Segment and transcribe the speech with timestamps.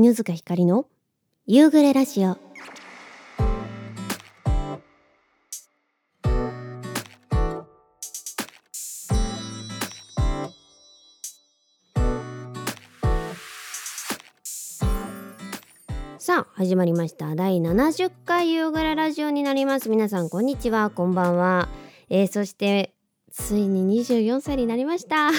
[0.00, 0.86] 犬塚ひかりの
[1.44, 2.38] 夕暮れラジオ。
[16.16, 17.34] さあ始まりました。
[17.34, 19.88] 第70回夕暮れラジオになります。
[19.88, 20.90] 皆さんこんにちは。
[20.90, 21.68] こんばんは、
[22.08, 22.94] えー、そして
[23.32, 25.32] ついに24歳になりました。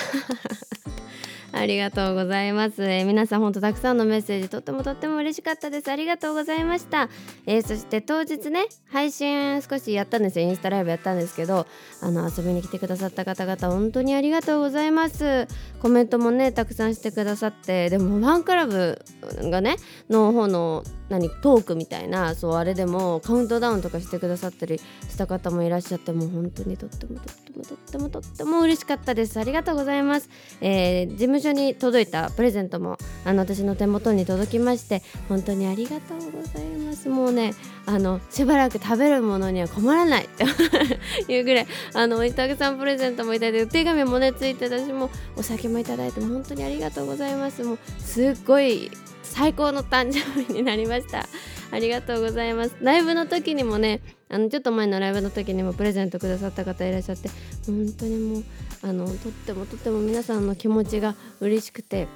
[1.59, 5.91] ありがとうございます、えー、皆さん本当たくさんのメッセージとってもとっても嬉しかったです。
[5.91, 7.09] ありがとうございました、
[7.45, 10.47] えー、そして当日ね配信少しやったんですよ。
[10.47, 11.67] インスタライブやったんですけど
[12.01, 15.47] あの遊びに来てくださった方々本当にありがとうございます。
[15.81, 19.01] コメントもねたくさんしてくださってでもファンクラブ
[19.49, 19.75] がね
[20.09, 29.39] の方の何トークみたいなそうあれでもカウントダウンとかしてくださったりした方もいらっしゃってもう本当にとってもとってもとってもとっても嬉しかったです。
[29.39, 30.29] ありがとうございます、
[30.61, 37.09] えー、事務所に届いたプレゼントもあの私の手元に届きまして本当にありがとうございます。
[37.09, 37.53] もうね
[37.85, 40.45] あのしばらく食べるものには困らないって
[41.31, 47.63] いうぐらいあのたくさんプレゼントもいただいてお手紙もねついて私もお酒もいただいて本当にありがとうございます。
[47.63, 48.91] もうすっごい
[49.29, 51.25] 最高の誕生日になりました。
[51.71, 52.75] ありがとうございます。
[52.81, 57.29] ライブの時にもねあのちょっと前のライブの時にもプレゼントくださった方いらっしゃって
[57.65, 58.43] 本当にもう
[58.81, 62.07] あのとってもとっても皆さんの気持ちが嬉しくて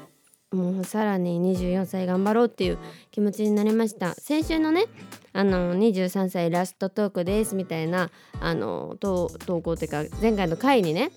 [0.51, 2.77] もうさらに24歳頑張ろうっていう
[3.11, 4.13] 気持ちになりました。
[4.15, 4.85] 先週のね
[5.33, 9.29] あの23歳ラストトークですみたいなあの投
[9.61, 11.11] 稿っていうか前回の回にね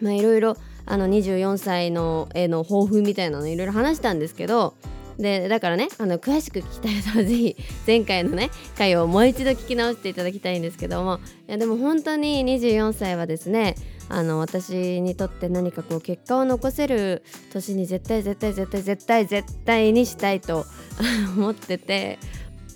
[0.00, 4.74] まあいろいろあの24歳の絵の抱負みたいなのいろいろ話したんですけど
[5.18, 13.76] でだからねあの詳しく聞きたい人は是非前回のね回をもう一度聞き直していただきたいんですけどもいやでも本当に24歳はですね
[14.08, 20.64] あの私にとって何かこう結果を残せる年に絶対絶対絶対絶対絶対にしたいと
[21.36, 22.18] 思ってて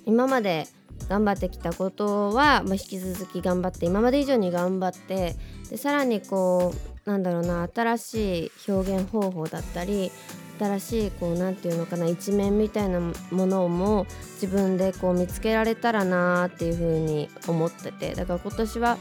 [0.07, 0.67] 今まで
[1.09, 5.37] 頑張ってきたことは、まあ、引き続き頑張って今まで以上に頑張って
[5.71, 6.75] でさらにこ
[7.07, 10.11] うなんだろうな新しい表現方法だったり
[10.61, 18.15] 新しいこう何て言うのかな一面みたいなものも自分でこう見つけられたらなっていう風に思ってて。
[18.15, 18.99] だから今年は、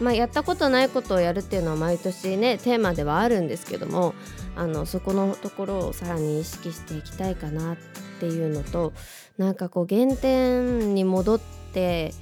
[0.00, 4.14] まあ、やったことないことをやるっていうのは毎年ねテーマではあるんですけども
[4.56, 7.76] あのそこのところをさらに意識していきたいかなっ
[8.20, 8.92] ていうのと
[9.36, 11.40] なんかこう原点に戻っ
[11.72, 12.14] て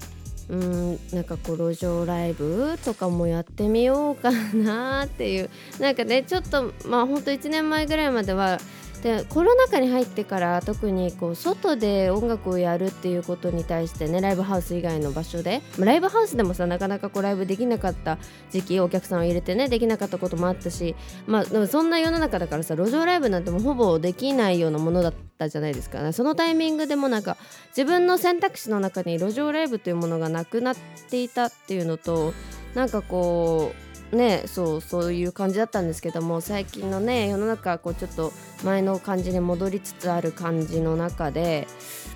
[0.50, 5.50] うんなんかこう路上ライブとかもやってみようかなっていう。
[5.78, 8.58] なんかねちょっとまあほんと1年前ぐらいまでは
[9.02, 18.18] でコロナ禍に入ってから特にこう外で音楽をやるっていうことに対してねライブハウス以外の場所でまライブハウスでもさなかなかこうライブできなかった
[18.50, 20.94] 時期お客さんを入れてねできなかったこともあったし
[21.26, 30.76] まあでもそんな世の中だからさ路上ライブなんてもうほぼできないようなものだったじゃないですか、ね、そのタイミングでもなんか自分の選択肢の中に路上ライブというものがなくなっ
[31.08, 32.34] ていたっていうのと
[32.74, 38.32] なんかこうねそうそういう感じだったんですけども最近のね世の中こうちょっと
[38.64, 41.66] 前の感じに戻りつつある感じの中で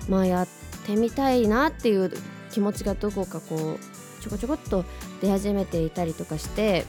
[0.09, 0.47] まあやっ
[0.85, 2.11] てみたいなっていう
[2.51, 4.85] 気持ちがどこかこうちょこちょこっと
[5.21, 6.85] 出始めていたりとかして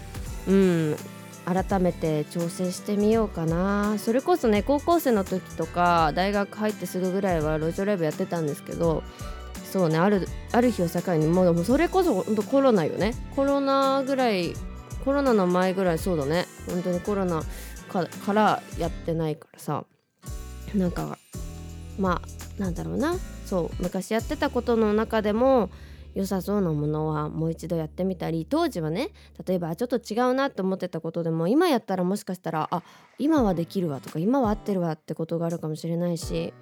[0.49, 0.97] うん
[1.45, 3.99] 改めて挑戦してみようかな。
[3.99, 9.05] それこそね高校生の時とか大学入ってすぐぐらいは路上ライブやってたんですけど
[9.65, 13.15] そうねあるある日を境にもうそれこそ本当コロナよね。
[13.37, 14.55] コロナぐらい
[15.07, 16.47] コロナの前ぐらいそうだね。
[16.69, 17.41] 本当にコロナ
[17.93, 19.85] からやってないからさ。
[20.75, 21.17] なんか
[21.97, 22.21] ま
[22.59, 23.15] あなんだろうな。
[23.47, 25.71] そう昔やってたことの中でも
[26.15, 29.11] 良さそうなものはもう一度やってみたり当時はね
[29.47, 32.83] 例えばちょっと違うなって思ってたことでも今やったらもしかしたらあ
[33.21, 36.53] 今はできるわとか今は合ってるわってことがあるかもしれないし。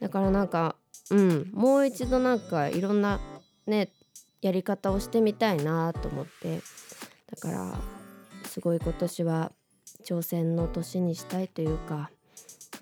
[0.00, 0.74] だからなんか
[1.10, 3.20] うんもう一度なんかいろんな
[3.66, 3.90] ね
[4.40, 6.62] やり方をしてみたいなと思って。
[7.30, 7.74] だから
[8.44, 9.52] すごい今年は
[10.04, 12.10] 挑戦の年にしたいというか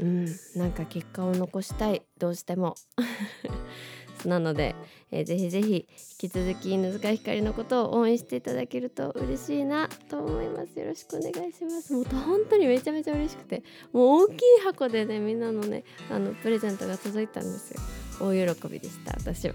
[0.00, 0.26] うん
[0.56, 2.02] なんか結果を残したい。
[2.18, 2.74] どうしても。
[4.24, 4.74] なので、
[5.12, 5.86] えー、ぜひぜひ
[6.22, 10.78] 引き続き犬塚ひかりのことを応援していただけると嬉しいなと思います。
[10.78, 11.92] よろしくお願いします。
[11.92, 13.62] もう本当にめちゃめちゃ嬉しくて
[13.92, 17.80] もう大きい箱でねみんなのねあのプレゼントが届いたんですよ。
[18.20, 19.12] 大喜びでした。
[19.16, 19.54] 私は。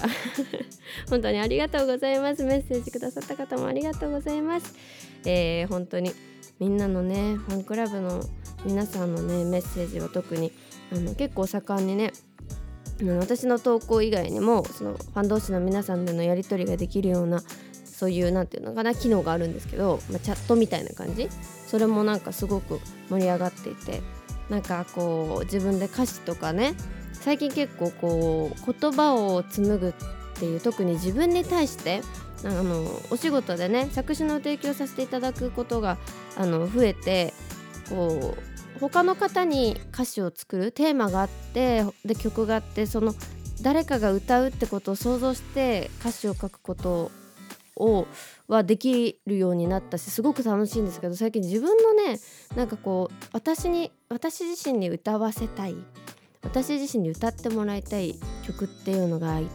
[1.09, 2.43] 本当にありがとうございます。
[2.43, 4.73] メッセージくださった方もありがとうございます、
[5.25, 6.11] えー、本当に
[6.59, 8.23] みんなのねファンクラブの
[8.65, 10.51] 皆さんのねメッセージは特に
[10.91, 12.13] あの結構盛んにね
[13.19, 17.41] 私の投稿以外にもそのファン同士の皆さんでのやり取りができるような
[17.83, 21.27] そういう何て言うのかな機能があるんですけど、まあ、チャットみたいな感じ？
[21.67, 24.01] それもなんかすごく盛り上がっていて
[24.49, 26.75] なんかこう自分で歌詞とかね
[27.23, 29.93] 最近結構こう言葉を紡ぐっ
[30.35, 32.01] ていう特に自分に対して
[32.43, 35.97] あのお仕事でね作詞の提供させていただくことが
[36.35, 37.33] あの増えて
[37.87, 43.15] こう他の方に歌詞を作るテーマがあってで曲があってその
[43.61, 47.09] 誰かが歌うってことを想像して歌詞を書くこと
[47.77, 48.05] を
[48.49, 52.19] はできるようになったしすごく楽しいんですけど最近自分のね
[52.55, 55.77] なんかこう私に私自身に歌わせたい。
[56.43, 59.49] 私自身に歌ってもらいたい曲っていうのが一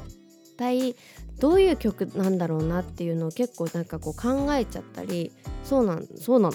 [0.56, 0.96] 体
[1.38, 5.30] どういう曲なんだろうなっていうのを結構なんかこう考えちゃったり
[5.62, 6.54] そうなんそうなの。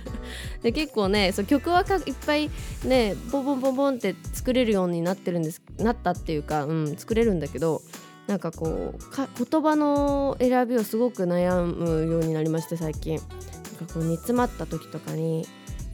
[0.62, 2.50] で結構ねそう曲はいっぱい
[2.84, 7.82] ねボンボンボンボンって作れるようになってるんですなったっていうか、うん、作れるんだけど
[8.28, 13.16] なんかこうか言葉の選びをすごく悩むようになりまして最近。
[13.16, 15.46] なんかこう煮詰まった時とかに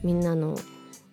[0.03, 0.57] みんなの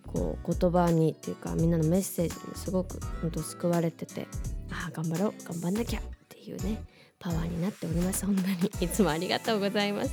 [0.07, 4.27] こう言葉にっていうかみんなのメッセージにすごく本当救われてて
[4.71, 6.83] ああ頑張ろう頑張んなきゃっていうね
[7.19, 8.71] パワーになっております本当に。
[8.81, 10.13] いつもありがとうございます、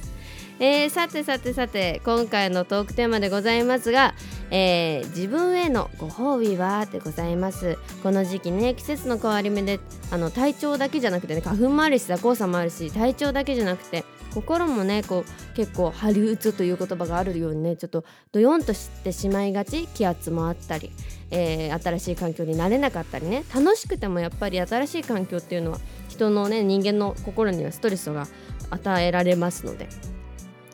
[0.59, 4.15] えー、さてさてさて今回のトークテーマでございますが、
[4.51, 6.85] えー、自分へのご褒美は？
[6.85, 7.77] でございます。
[8.01, 9.79] この時期ね季節の変わり目で
[10.11, 20.91] あの体調だけじゃなくてね花粉もあるし黄砂もあるし体調だけじゃなくて心もねこう結構張り打つという言葉があるようにねちょっとドヨンとしてしまいがち気圧もあったり、
[21.31, 28.27] えー、新しい環境になれなかったりね楽しくてもやっぱり新しい環境っていうのは人のね人間の心にはストレスが
[28.69, 29.87] 与えられますので。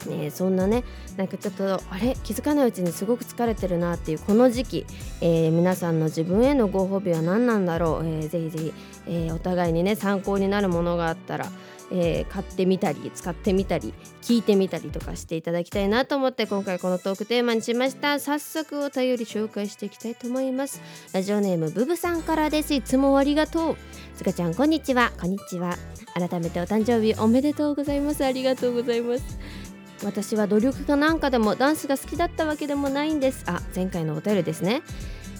[0.07, 0.85] ね、そんなね
[1.17, 4.85] なんかちょっとあれ気づかないうちにすごく疲れてるなっていうこの時期、
[5.19, 8.73] えー、皆さんの自分へのご褒美は何なんだろう、えー、ぜひぜひ、
[9.07, 11.47] えー、お互いにね参考になるものがあったら、
[11.91, 18.19] えー、買ってみたり使ってみたり聞いてみたりとかしていただきたいなと思って今回このトークテーマにしました。
[18.19, 20.81] 早速お便り紹介していきたいと思います。
[21.13, 22.73] ラジオネームブブさんからです。
[22.73, 23.77] いつもありがとう。
[24.15, 25.11] つかちゃんこんにちは。
[25.19, 25.77] こんにちは。
[26.13, 28.23] 改めてお誕生日おめでとうございます。
[28.25, 29.39] ありがとうございます。
[30.03, 33.43] 私は努力家なんかでもダンスが好きだったわけでもないんです。
[33.47, 34.81] あ前回のお便りですね。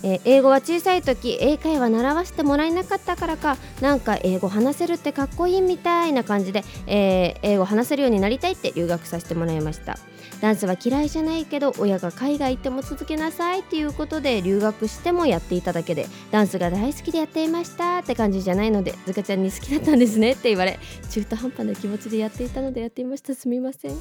[0.04, 9.98] えー、英語は小さい時英会話習わせてもらえなかったからかなんか英語話せるってかっこいいみたいな感じで、えー、英語話せるようになりたいって留学させてもらいました。
[10.42, 20.80] ダンスは嫌いじゃないけど親が海外行っても続けなさいっていうことで留学してもやっていただけでダンスが大好きでやっていましたって感じじゃないのでズカちゃんに好きだったんですねって言われ
[21.10, 23.36] 中途半端な気持ちでやっていたのでやっていました。
[23.36, 23.98] すみません。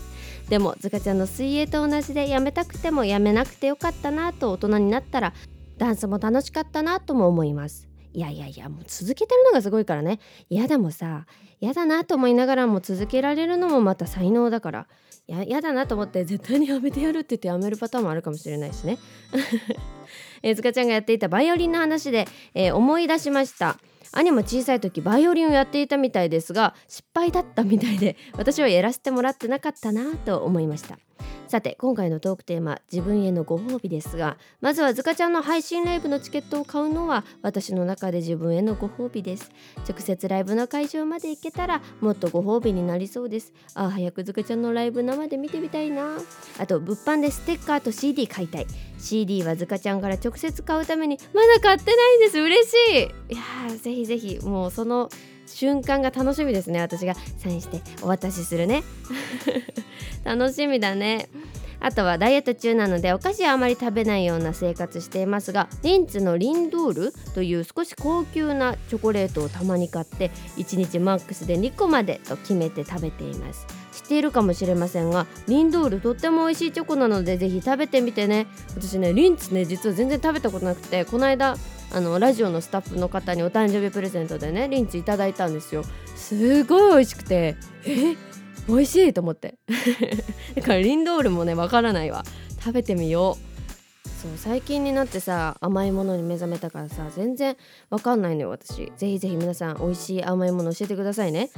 [0.49, 5.33] でもズカちゃんの水泳と同じでやめたくてもやめなくてよかったなと大人になったら
[5.79, 7.89] ダンスも楽しかったなとも思います。
[8.13, 10.19] いやいやいやもう続けてるのがすごいからね。
[10.51, 11.27] 嫌でもさ
[11.61, 14.87] 嫌だなと思いながらも続けられるのもまた才能だから。
[15.29, 18.99] や嫌だなと思って絶対にやめてやるって言ってやめるパターンもあるかもしれないしね。
[20.43, 23.79] えー、塚ちゃんがやっていたバイオリンの話で、えー、思い出しました。
[24.13, 30.99] 兄も小さい時バイオリンをやっていたみたいですが失敗だったみたいで 私はやらせてもらってなかったなと思いました。
[31.49, 39.51] さて今回のトークテーマ自分へのご褒美ですがまずはずかちゃんの配信ライブのチケットを買うのは私の中で自分へのご褒美です。
[39.89, 43.55] 直接ライブの会場まで行けたらもっとご褒美になりそうです。
[43.75, 46.19] ああ早くずかちゃんのライブ生で見てみたいな。
[46.59, 48.67] あと物販でステッカーと CD 買いたい。
[48.99, 52.39] CD はずかちゃんから直接買うためにまだ買ってないんです。
[52.39, 52.75] 嬉し
[53.31, 53.35] い。
[53.35, 54.39] いやーぜひぜひ。
[54.43, 55.09] もうその
[55.47, 57.15] 瞬間が楽しみですね私が。
[57.39, 58.83] サインしてお渡しするね。
[60.25, 61.29] 楽しみだね。
[61.81, 73.67] あとはダイエット中なのでお菓子はあまり食べないような生活していますがリンツのリンドールという少し高級なチョコレートをたまに買って1日マックスで2個までと決めて食べています。
[73.99, 78.47] 知っているかもしれませんがリンドールとっても美味しいチョコなのでぜひ食べてみてね。
[78.77, 81.57] 私ねリンツね実は全然食べたことなくてこの間
[81.91, 85.83] あのラジオのスタッフの方にお誕生日プレゼントでねリンツいただいたんですよ。
[86.15, 88.17] すごい美味しくてえ？
[88.69, 89.57] 美味しいと思って。
[90.55, 92.25] だからリンドールもねわからないわ。
[92.61, 93.48] 食べてみよう。
[94.21, 97.57] そう最近になってさ甘いものに目覚めたからさ全然
[97.89, 98.91] わかんないのよ私。
[98.97, 101.51] ぜひぜひ皆さん美味しい甘いもの教えてくださいね。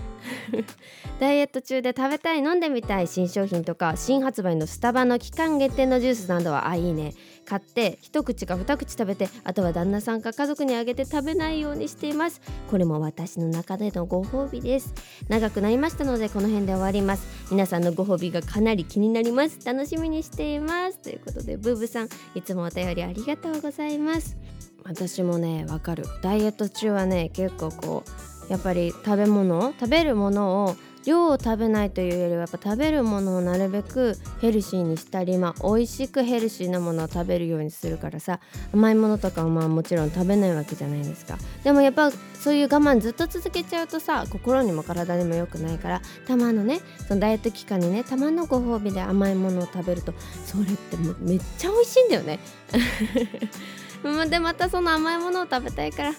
[1.19, 7.15] ダイエット中で食べたい飲んでみたい新商品とか新発売のスタバの期間限定のジュースなどはあいいね。
[7.51, 12.41] 買って一口か二口食べてあとは旦那さんか家族にあげて食べないようにしています。
[12.71, 14.95] これも私の中でのご褒美です。
[15.29, 17.27] 長くなりましたのでこの辺で終わります。
[17.51, 19.59] 皆さんのご褒美がかなり気になります。
[19.67, 20.99] 楽しみにしています。
[20.99, 24.37] ということでブーブさんいつもお便りありがとうございます。
[24.85, 26.05] 私もねわかる。
[26.23, 28.05] ダイエット中はね結構こ
[28.49, 38.41] うやっぱり食べ物食べるものを量を食べないというよりはやっぱ食べるものをなるべくヘルシーにしたりまあ美味しくヘルシーなものを食べるようにするからさ
[38.73, 41.39] 甘いものとかはまあもちろん食べないわけじゃないですか。
[41.65, 50.15] でもやっぱそういう我慢ずっと続けちゃうとさ心にも体にも良くないからたまのねそのダイエット期間にねたまのご褒美で甘いものを食べると
[50.45, 52.39] それってめっちゃ美味しいんだよね。
[54.31, 56.15] でまたその甘いものを食べたいからあ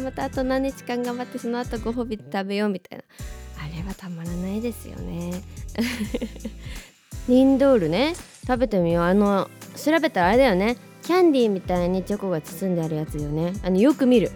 [0.00, 3.04] またあと何日間頑張ってその後ご褒美で食べようみたいな。
[3.76, 5.42] れはたまらないですよね。
[7.28, 8.14] リンドールね。
[8.46, 9.04] 食べてみよう。
[9.04, 10.76] あの調べたらあれだよね。
[11.02, 13.52] キャンディーみたいにチョコが包んであるやつよね。
[13.62, 14.30] あのよく見る。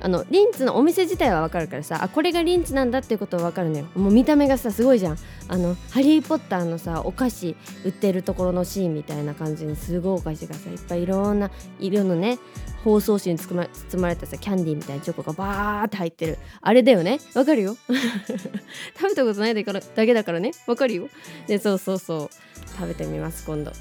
[0.00, 2.02] あのリンツのお店自体はわかるからさ。
[2.02, 3.86] あこれがリンツなんだっていうことはわかるのよ。
[3.94, 5.16] もう見た目がさすごいじゃん。
[5.48, 12.38] あのハリー・ポッターのさお菓子売ってるところのシーンみたいな感じにすごいお菓子がさいっぱいいろんな色のね
[12.84, 16.38] 包装紙に包ま包まれたさキャンディーみたいなチョコがバーって入ってる。
[16.60, 17.20] あれだよね。
[17.34, 17.76] わかるよ。
[17.88, 20.52] 食べたことないだけだからね。
[20.66, 21.08] わかるよ。
[21.46, 22.30] でそうそうそう。
[22.76, 23.72] 食べてみます今度。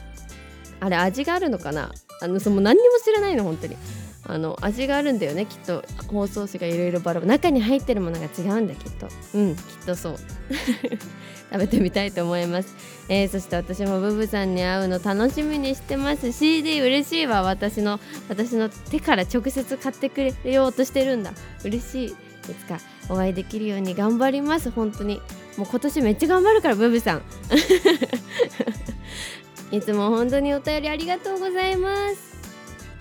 [0.80, 1.92] あれ味があるのかな？
[2.22, 3.76] あのその何にも知らないの本当に。
[4.24, 5.84] あの味があるんだよねきっと。
[6.08, 7.34] 包装紙がいろいろバラバラ。
[7.34, 9.08] 中に入ってるものが違うんだきっと。
[9.34, 10.18] うんきっとそう。
[11.52, 12.76] 食べてみたいと思います、
[13.10, 21.34] えー、そして私もブブさんに会うの楽しみにしてます CD 嬉しいわ私の私の手から直接買ってくれようとしてるんだ。
[21.64, 22.14] 嬉しいい
[22.56, 22.80] つか？
[23.10, 24.72] お会いできるように頑張ります。
[24.72, 25.22] 本当に。
[25.58, 27.22] もう今年めっちゃ頑張るからブブさん。
[29.76, 32.32] いつも本当にお便りありがとうございます。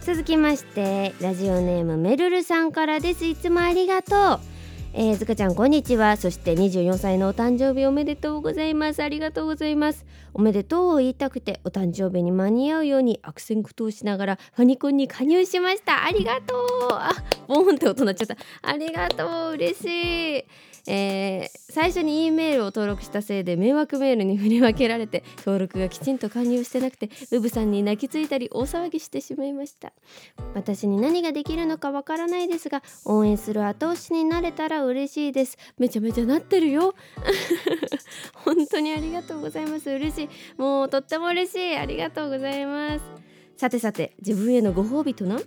[0.02, 3.24] 続きましてラジオネームめるるさんからです。
[3.24, 4.49] いつもありがとう。
[4.92, 6.16] えー、ずかちゃんこんにちは。
[6.16, 9.00] そして24歳のお誕生日おめでとうございます。
[9.04, 10.04] ありがとうございます。
[10.34, 16.04] おめでとうを言いたくてお誕生日に間に合うように悪戦苦闘しながらファニコンに加入しました。
[16.04, 16.88] ありがとう。
[16.90, 17.12] あ
[17.46, 18.36] ボーンって音鳴っちゃった。
[18.62, 19.52] ありがとう。
[19.52, 20.44] 嬉しい。
[20.92, 29.92] えー、最初に E メールを登録したせいで迷惑メールに振り分けられて登録がきちんと加入してなくてウブさんに泣きついたり大騒ぎしてしまいました。
[30.52, 35.58] 私に何ができるのかわからないですが応援する後押しになれたら嬉しいです。
[35.78, 36.96] めちゃめちゃなってるよ。
[38.34, 39.88] 本当にありがとうございます。
[39.90, 40.28] 嬉しい。
[40.60, 41.76] もうとっても嬉しい。
[41.76, 43.04] ありがとうございます。
[43.56, 45.38] さてさて自分へのご褒美とな？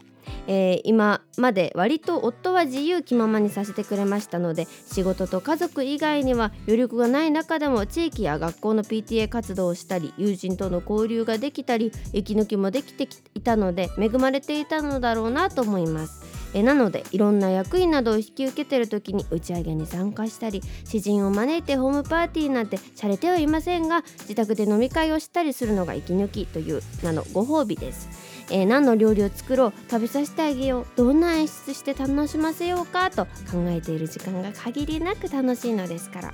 [0.47, 16.33] えー、今まで割と夫は自由気ままにさせてくれましたので仕事と家族以外には余力がない中でも地域や学校の PTA 活動をしたり友人との交流ができたり息抜きもできていたので恵まれていたのだろうなと思います。
[16.53, 28.07] えなのでいろんな役員などを引き受けてる時に打ち上げに参加したり知人を招いてホームパーティーなんて洒落てはいませんが自宅で飲み会をしたりするのが息抜きという名のご褒美です。
[28.49, 36.31] えー、何の料理を作ろう食べさせてあげようどんな演出して楽しませようかと考えている時間が限りなく楽しいのですから。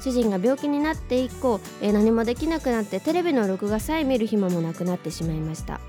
[0.00, 5.80] 主人が病気になって以降、えー、何もできなくなってテレビの録画さえ見る暇もなくなってしまいました。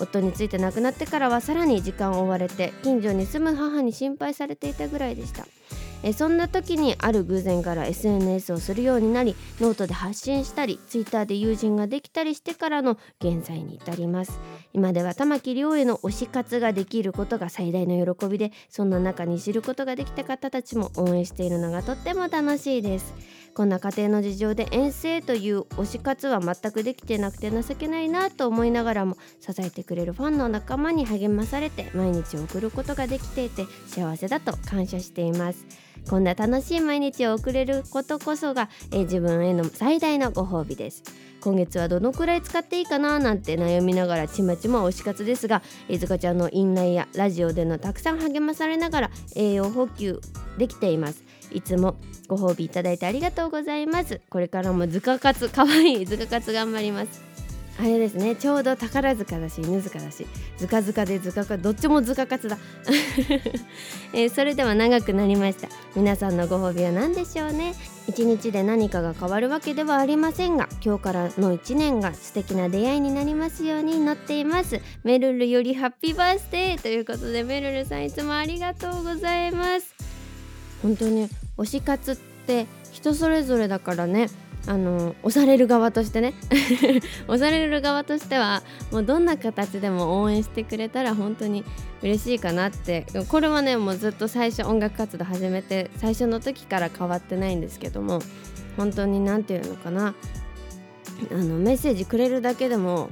[0.00, 5.46] 夫について亡くなってからはさらに時間を追われて近所に住む母に心配されていたぐらいでした。
[6.02, 14.38] えそんな時にある偶然から SNS をするようになりノートで発信したり Twitter で友人ができたりしてからの現在に至ります。
[14.72, 23.14] 今では玉木亮への推し活ができることが最大の喜びでそんな中に知ることができた方たちも応援しているのがとっても楽しいです。
[23.54, 35.89] こんな家庭の事情で遠征という推し活は全くできてなくて情けないなと思いながらも支えてくれるファンの仲間に励まされて毎日送ることができていて幸せだと感謝しています。
[36.08, 41.02] こんな楽しい毎日を送れることこそが、え自分への最大のご褒美です。
[41.40, 50.20] 今月はどのくらい使っていいかななんて悩みながらちまちま推し活ですがえずかちゃんのインラインやラジオでのたくさん励まされながら栄養補給
[50.58, 51.24] できています。
[51.52, 51.96] いつも
[52.28, 54.20] ご褒美いただいてありがとうございます。
[54.28, 57.29] これからも図鑑活かわいい図鑑活頑張ります。
[57.80, 58.36] あれですね。
[58.36, 60.26] ちょうど宝塚だし犬塚だし。
[60.58, 62.58] ずかずかでずかかどっちもずかかつだ、
[64.12, 65.68] えー、それでは長くなりました。
[65.96, 67.74] 皆さんのご褒美は何でしょうね。
[68.06, 74.80] 一日で何かが変わるわけではありませんが今日からの一年が素敵な出会いになりますように乗っています。
[75.02, 79.94] メルルよりハッピーバースデーということでメルルさんいつもありがとうございます。
[80.82, 84.28] 本当に推し活って人それぞれだからね。
[84.66, 86.34] あの押される側としてね。
[87.28, 91.64] 押される側としてはもうどんな形でも応援してくれたら本当に
[92.02, 93.06] 嬉しいかなって。
[93.28, 98.20] これはねもうずっと最初音楽活動始めて最初の時から変わってないんですけども
[98.76, 100.14] 本当に何て言うのかな。
[101.30, 103.10] あのメッセージくれるだけでも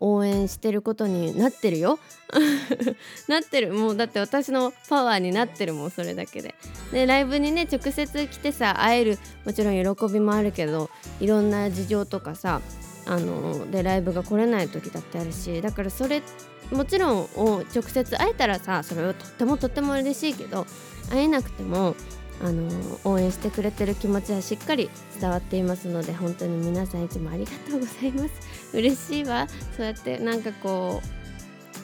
[0.00, 1.98] 応援してることになってるよ。
[3.28, 3.72] なってる。
[3.72, 6.54] もうだって私のパワーになってるもんそれだけで。
[6.92, 10.90] でライブにね直接来てさ会えるもちろん喜びもあるけど
[11.20, 12.60] いろんな事情とかさ
[13.06, 16.22] あのでライブが来れない時だってあるしだからそれ
[16.70, 17.28] もちろん
[17.74, 20.66] 直接会えたらさそれはとってもとっても嬉しいけど
[21.10, 21.96] 会えなくても
[22.42, 22.68] あの
[23.04, 24.88] 応援してくれてる気持ちはしっかり
[25.20, 28.76] 伝わっていますので本当に皆さんいつもありがとうございます。
[28.76, 29.46] 嬉しいわ。
[29.76, 31.02] そうやってなんかこ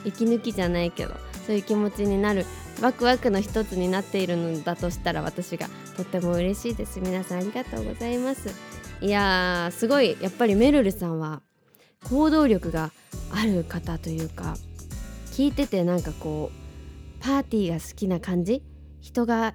[0.05, 1.15] う息抜きじゃないけど
[1.47, 2.47] そういう気持ちになる
[2.81, 7.01] ワクワクの一つになっているのだとしたら私がとっても嬉しいです。
[7.01, 8.51] 皆さんありがとうございます。
[9.01, 10.17] いやーすごい。
[10.21, 11.43] やっぱりめるるさんは
[12.05, 12.93] 行動力が
[13.31, 14.57] ある方というか
[15.33, 18.63] 聞いててなんかこうパーティーが好きな感じ？
[19.01, 19.55] 人が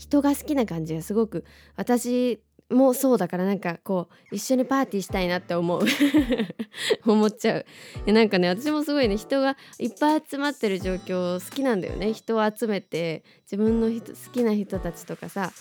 [0.00, 1.44] 人が好きな感じがすごく
[1.76, 5.82] 私もそうだからなんかこう一緒にパーティーしたいなって思う。
[7.04, 7.64] 思っちゃ
[8.06, 8.12] う。
[8.12, 12.12] なんかね私もすごいね人がいっぱい集まってる状況好きなんだよね。
[12.12, 15.52] 人を集めて自分の人好きな人たちとかさ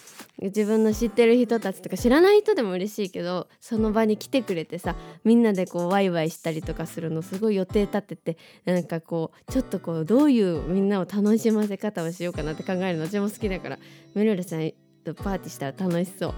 [0.41, 13.07] 自分の知ってる人たちとか知らない人でも嬉しいけどその場に来てくれてさみんなでこうワイワイしたりとかするのすごい予定立ててなんかこうちょっとこうどういうみんなを楽しませ方をしようかなって考えるの。
[13.07, 13.79] 私も好きだから。
[14.13, 16.33] メルルさんとパーティーしたら楽しそう。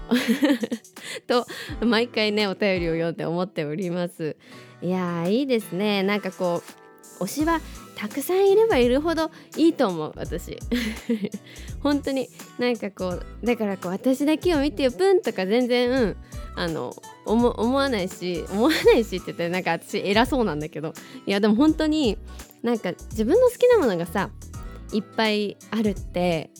[1.26, 1.46] と
[1.84, 4.36] 毎回ねお便りを読んで思っております。
[4.80, 6.02] いやいいですね。
[6.02, 6.62] なんかこ
[7.20, 7.60] う推しは
[7.96, 10.58] たくさんいればいるほどいいと思う私。
[11.80, 12.28] 本当に。
[12.58, 16.16] なんかこうだからこう私だけを見てよプンとか全然うん。
[16.54, 20.92] あの思わないし思わないしって言ってなんか私偉そうなんだけど。
[21.26, 22.18] いやでも本当に
[22.62, 24.30] なんか自分の好きなものがさ
[24.92, 26.50] いっぱいあるって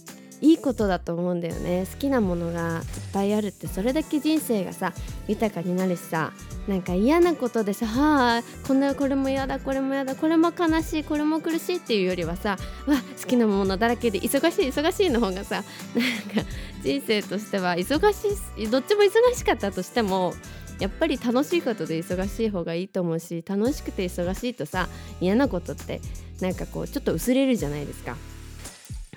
[0.42, 1.86] いいことだと思うんだよね。
[1.90, 4.92] 好きなものがいっぱいあるってそれだけ人生がさ
[5.28, 6.32] 豊かになるしさ
[6.66, 16.48] なんか嫌なことでさはあこんなこれも嫌だこれも嫌だこれも悲しいこれも苦しいっていうよりはさわ好きなものだらけで忙しい忙しいの方がさなんか
[16.82, 20.34] 人生としては忙しいどっちも忙しかったとしても
[20.80, 24.88] やっぱり楽しいことで忙しい方がいいと思うし楽しくて忙しいとさ
[25.20, 26.00] 嫌なことって
[26.40, 28.16] なんかこうちょっと薄れるじゃないですか。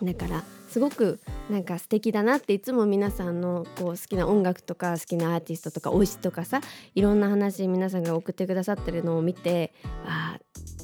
[0.04, 0.44] だから
[0.76, 6.60] すごくなんか素敵だなっていつも皆さんのこう好きな音楽とか好きなアーティストとか推しとかさ
[6.96, 9.74] いろんな話皆さんが送ってくださってるのを見て
[10.06, 10.38] あ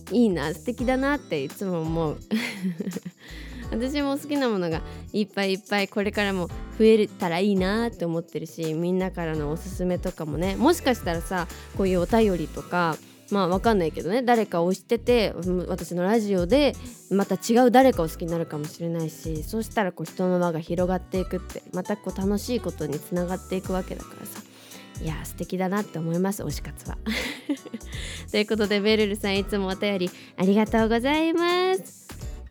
[0.10, 2.18] いいな素敵だなっていつも思う。
[3.70, 6.48] 私も好きなものがいっぱいいっぱいこれからも
[6.80, 12.96] 増えたらいいなって思ってるしみんなからのおすすめとかもねもしかしたらさこういうお便りとか
[13.32, 14.22] まあわかんないけどね。
[14.22, 15.34] 誰かを推してて
[15.68, 16.76] 私のラジオで
[17.10, 24.42] また違う誰かを好きになるかもしれないしそうしたらこう人の輪が広がっていくってまたこう楽しいことにつながっていくわけだからさ。
[25.02, 26.98] いや素敵だなって思います推し活は。
[28.30, 32.08] ということでベルルさんいつもお便りありがとうございます。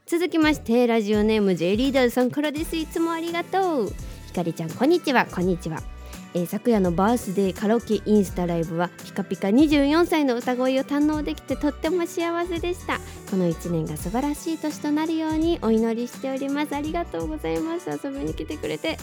[0.07, 2.75] 続きましてラジオネーム J リーダーさんからです。
[2.75, 3.93] いつもありがとう。
[4.27, 6.00] ひかりちゃんこんにちはこんにちは。
[6.35, 12.99] えー、昨夜のバースデーカラオケインスタライブはピカピカ24歳の歌声を堪能できてとっても幸せでした。
[13.31, 16.75] この1年が素晴らしい年となるようにお祈りしております。
[16.75, 17.91] ありがとうございます。
[17.91, 18.99] 遊びに来てくれて。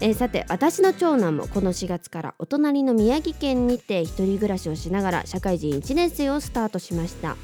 [0.00, 7.36] えー、さて私の長男もこの4月からお隣の宮城県にて一人暮らしをしながら社会人1年生をスタートしました。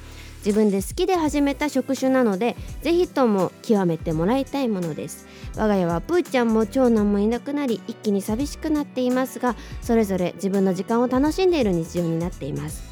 [0.45, 5.27] 自分で好きで始めた職種なのでぜひとも極めてもらいたいものです。
[5.57, 12.89] 我が家はプーちゃんも長男もいなくなり一気に寂しくなっていますがそれぞれ自分の時間を楽しんでいる日常になっています。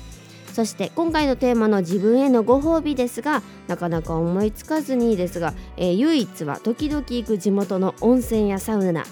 [0.53, 9.05] そして今回のテーマの自分へのご褒美ですがなかなか思いつかずにですが、えー、唯一は時々行く地元の温泉やサウナ。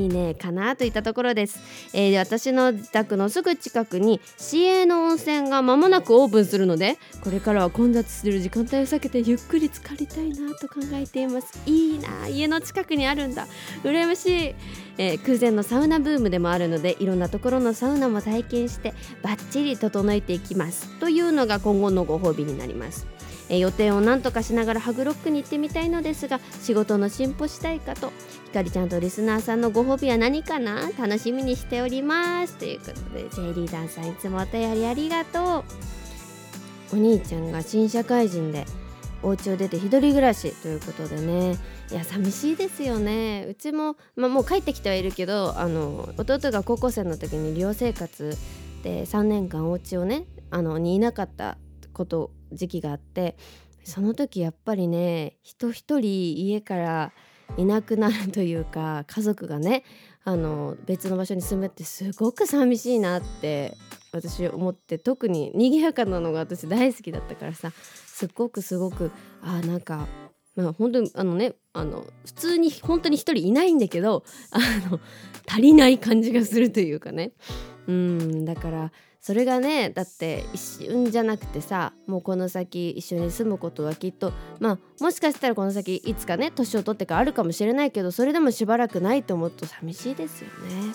[0.00, 1.60] いいねかなといったところです、
[1.92, 11.60] えー、私の自宅のすぐ近くに市営の温泉が間もなくオープンするのでこれからは混雑する時間帯を避けてゆっくり浸かりたいなと考えています。
[11.66, 13.46] いいな家の近くにあるんだ。
[13.82, 14.54] 羨ましい、
[14.98, 20.88] えー、空前のサウナブームでもあるのでいろんなところのサウナも体験してバッチリ整えていきます。
[20.98, 23.06] というのが今後のご褒美になります。
[23.50, 28.12] え予定を何とかしながらハグロックに行ってみたいのですが仕事の進歩したいかと
[28.46, 30.90] ひかりちゃんとリスナーさんのご褒美は何かな？
[30.96, 32.54] 楽しみにしております。
[32.54, 35.64] ということで J リーダーさんいつもお便りありがと
[36.92, 36.94] う。
[36.94, 38.66] お兄ちゃんが新社会人で
[39.22, 40.52] お家を出て一人暮らし。
[40.62, 41.58] ということでね。
[41.90, 43.46] いや寂しいですよね。
[43.48, 48.36] うちも、まあ、もう帰ってきてはいるけどあの弟が高校生の時に寮生活
[48.84, 51.58] で3年間お家をねあのにいなかった
[51.92, 53.36] こと時期があって
[53.84, 57.12] その時やっぱりね人一人家から
[57.56, 59.84] いなくなるというか家族がね
[60.24, 63.76] あの別の場所に住むってすごく寂しいなって
[64.12, 67.72] 私思って特に賑やかなのが私大好きだったからさ
[68.06, 69.10] すっごくすごく
[69.42, 70.06] あなんか
[70.56, 74.58] まあ本当にあのねあの普通に本当に一人いないんだけどあ
[74.90, 75.00] の
[75.48, 77.32] 足りない感じがするというかね。
[77.86, 78.92] うんだから
[79.30, 90.94] それがねだって一瞬じゃなくてさもうこの先一緒に住むことはきっとまあもしかしたらこの先いつかね年を取ってからあるかもしれないけどそれでもしばらくないと思うと寂しいですよね。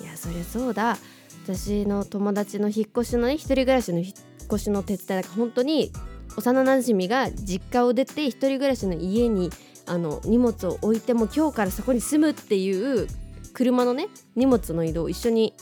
[0.00, 0.96] いやそりゃそうだ
[1.44, 5.92] 私の友達の引っ越しのね一人暮らしの引っ越しの手伝いだから本当に
[6.34, 9.50] 幼なじみが実家を出て一人暮らしの家に
[9.84, 13.06] あの荷物を置いても今日からそこに住むっていう
[13.52, 15.52] 車のね荷物の移動を一緒に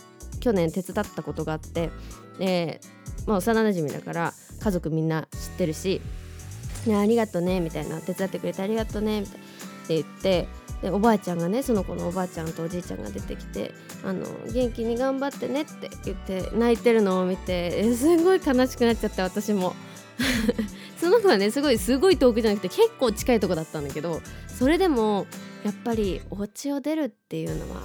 [0.45, 1.89] 去年手伝ったことがあって、
[2.39, 6.03] えー、まあ、幼なじみだから家族みんな知ってるし
[6.85, 9.49] 「ね、ありがとね」みたいな「手伝ってくれてありがとね」みたいなっ
[9.89, 10.47] て言って
[10.83, 13.73] でおばあちゃんがねその子のおばあちゃんとおじいちゃんが出てきて
[14.05, 19.75] 「あの元気に頑張ってね」って言って泣いてるのを見て すごい悲しくなっちゃって私も。
[21.01, 25.27] その子はねすごいすごい遠くじゃなくて結構近いとこだったんだけどそれでも
[25.65, 27.83] やっぱりお家を出るっていうのは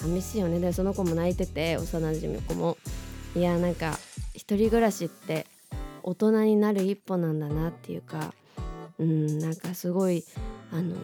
[0.00, 2.76] 寂しいよねでその子も泣いてて幼馴染の子も
[3.36, 3.98] いやなんか
[4.34, 5.46] 一人暮らしって
[6.02, 8.32] 大人になる一歩なんだなっていうか
[8.98, 10.24] うんなんかすごい
[10.72, 10.96] あの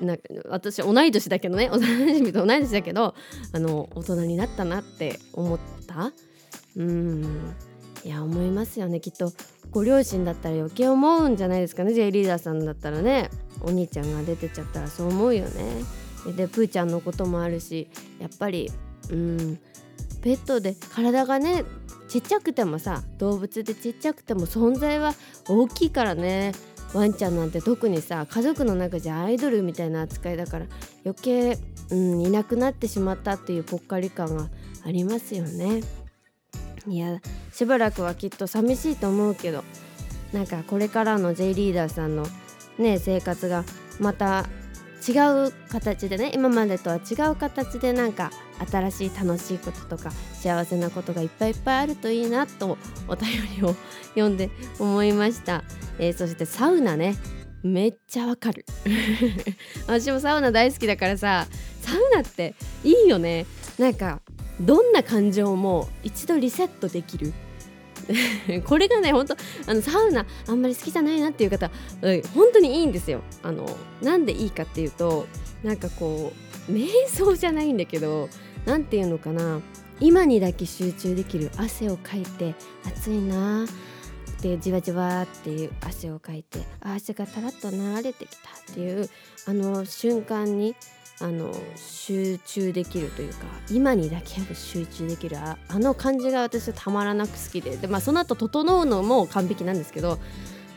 [0.00, 0.16] な
[0.48, 3.14] 私同い年だけどね幼馴染と同い年だけど
[3.52, 6.12] あの大人になったなって思った。
[6.74, 7.54] うん
[8.04, 9.32] いや思いますよねきっと。
[9.70, 13.30] ご両親だったら余計思うんじゃないですかね J リーダーさんだったらね。
[13.60, 15.84] お兄ちゃんが出てっちゃったらそう思うよね。
[16.36, 17.88] でプーちゃんのこともあるし
[18.20, 18.70] やっぱり
[19.10, 19.58] うん
[20.22, 21.64] ペットで体がね
[22.08, 25.14] ちっちゃくてもさ動物でちっちゃくても存在は
[25.48, 26.52] 大きいからね
[26.94, 30.66] ワンちゃんなんて特にさ家族の中じゃアイドルみたいな扱いだから
[31.04, 31.58] 余計、
[31.90, 34.48] うん、いなくなってしまったっていうぽっかり感が
[34.84, 35.82] ありますよね。
[36.88, 37.20] いや
[37.52, 39.62] しばらくはきっと寂しいと思うけど
[40.32, 42.26] なんかこれからの J リーダーさんの
[42.76, 43.64] ね生活が
[44.00, 44.46] また
[45.06, 48.30] 違う形でね今までとは違う形でなんか
[48.70, 53.74] 新しい楽しいこととか幸せなことがいっぱいいっぱいあるといいなとお便りを
[54.10, 55.64] 読んで思いました、
[55.98, 57.16] えー、そしてサウナね。
[57.62, 58.66] めっちゃわかる。
[59.86, 61.46] 私もサウナ大好きだからさ
[61.80, 63.46] サウナっていいよね。
[63.78, 64.20] なんか
[64.60, 67.32] どんな感情も一度リセットできる。
[68.66, 69.36] これがね本当
[69.66, 71.70] あのサウナあんまり好きじゃないなっていう方
[72.34, 73.22] 本当にいいんですよ。
[73.42, 73.68] あの
[74.02, 75.26] なんでいいかっていうと
[75.62, 76.32] なんかこ
[76.68, 78.28] う瞑想じゃないんだけど
[78.64, 79.60] 何て言うのかな
[80.00, 83.66] 今にだけ集中できる汗をかいて暑いなっ
[84.42, 89.08] てじわじわっていう汗をかいて汗がたらっと流れてきたっていう
[89.46, 90.74] あの瞬間に
[91.20, 100.18] あの集中できるというか今にだけ集中できるあの感じが私はたまらなく好きでで、まあ、その後整うのも完璧なんですけど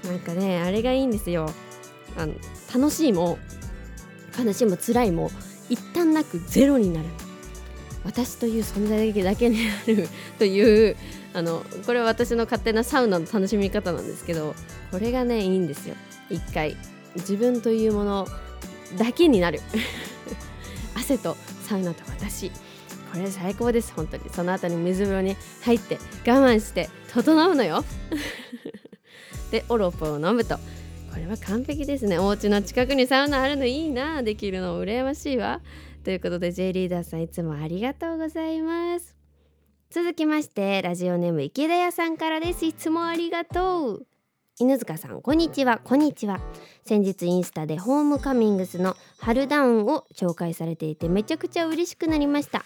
[0.03, 1.49] なんかねあれがいいんですよ。
[2.17, 2.33] あの
[2.73, 3.37] 楽しいも
[4.37, 5.31] 悲しいも辛いも
[5.69, 7.07] 一旦なくゼロになる。
[8.03, 10.07] 私という存在だけになる。
[10.37, 10.95] という
[11.33, 14.55] あのこれは私の勝手なサウナの楽しみ方なんですけど
[14.91, 15.95] これがねいいんですよ。
[16.29, 16.77] 一回。
[17.15, 18.27] 自分というもの
[18.97, 19.61] だけになる。
[21.05, 22.49] 汗とサウナと私。
[22.49, 24.23] これ最高です本当に。
[24.31, 27.85] その後に水風呂に入って我慢して整うのよ。
[29.51, 30.57] でオロポを飲むと。
[31.11, 32.17] これは完璧ですね。
[32.17, 35.61] お家の近くにサウナあるのいいなできるの羨ましいわ。
[36.03, 39.15] ということで J リーダーさんいつもありがとうございます。
[39.91, 42.65] 続きましてラジオネーム池田屋さんからです。
[42.65, 44.07] いつもありがとう。
[44.57, 45.81] 犬塚さんこんにちは。
[45.83, 46.39] こんにちは。
[46.85, 52.63] 先日インスタでホームカミングスの春ダウンを紹介されていてめちゃくちゃ嬉しくなりました。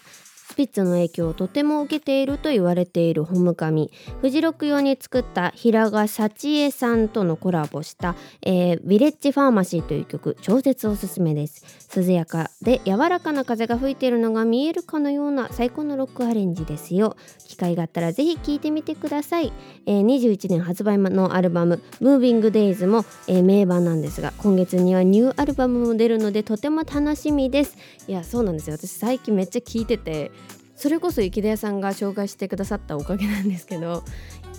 [0.50, 3.92] スピッツの影響をとても受けていると言われているホムカミ。
[4.20, 11.64] フジロック用に作った平賀幸恵さんとのコラボした、えー、ヴィレッジファーマシーという曲超絶おすすめです。
[11.94, 17.16] 涼やかで柔らかな風が吹いているのが見えるかのような最高のロックアレンジですよ。
[17.46, 19.52] 機会があったらぜひ聴いてみてください、
[19.86, 27.76] えー、21年発売のアルバム Moving Days も、えー、名盤なんですが今月にはニューアルバムも出るのでとても楽しみです。
[28.08, 28.76] いやそうなんですよ。
[28.76, 30.32] 私最近めっちゃ聴いてて
[30.80, 34.02] それこそ池田屋さんが紹介してくださったおかげなんですけど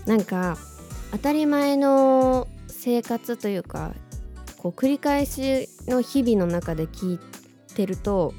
[0.05, 0.55] なんか
[1.12, 3.95] 当たり前の生活というか
[4.60, 7.19] こう繰り返しの日々の中で聞い
[7.73, 8.36] てると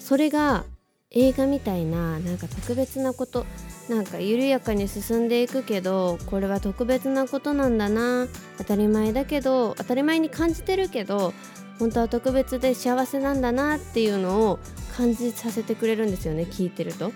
[0.00, 0.64] それが
[1.12, 3.46] 映画みたいななんか特別なこと
[3.88, 8.26] なんか緩やかに進んでいくけどこれは特別なことなんだな
[8.58, 11.32] 当たり前だけど当たり前に感じてるけど
[11.78, 14.58] 本当は特別で幸せなんだなっていうのを
[14.96, 17.12] 感じさせてくれるんですよね聞いてると。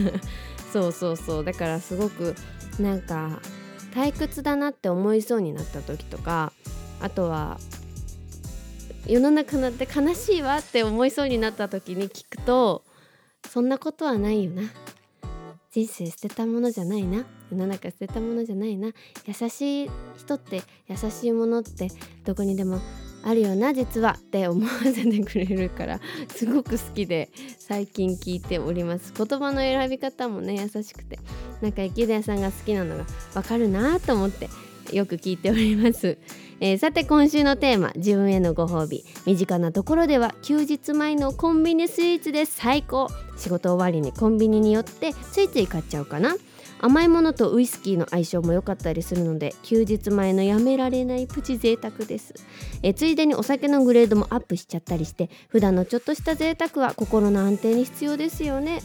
[0.72, 1.44] そうそうそう。
[1.44, 2.34] だからすごく
[2.78, 3.40] なんか
[3.94, 6.52] 退屈だなって思いそうになった時とか
[7.00, 7.58] あとは
[9.06, 12.84] 世の中なんて悲しいわって思いそうになった時に聞くと
[13.48, 14.62] そんなことはないよな。
[15.70, 17.26] 人生捨てたものじゃないな。
[17.50, 18.92] 世の中捨てたものじゃないな。
[19.26, 21.88] 優しい人って優しいものって
[22.24, 22.80] どこにでも
[23.26, 26.00] あるよな実はって思わせてくれるから
[26.32, 29.12] すごく好きで最近聞いております。
[29.16, 31.18] 言葉の選び方もね優しくて
[31.60, 34.48] なんか池田さんが好きなのがわかるなと思って
[34.92, 36.18] よく聞いております、
[36.60, 39.04] えー、さて今週のテーマ自分へのご褒美。
[39.26, 43.08] 身近なところでは休日前のコンビニスイーツです最高。
[43.36, 46.36] 仕事終わりにコンビニによってついつい買っちゃうかな。
[46.80, 52.34] 甘いものとウイスキーの相性も良かったりするので休日前のやめられないプチ贅沢です。
[52.82, 58.82] えついでにお酒のグレードもアップしちゃったりして普段のちょっとした贅沢は心の安定に必要ですよね。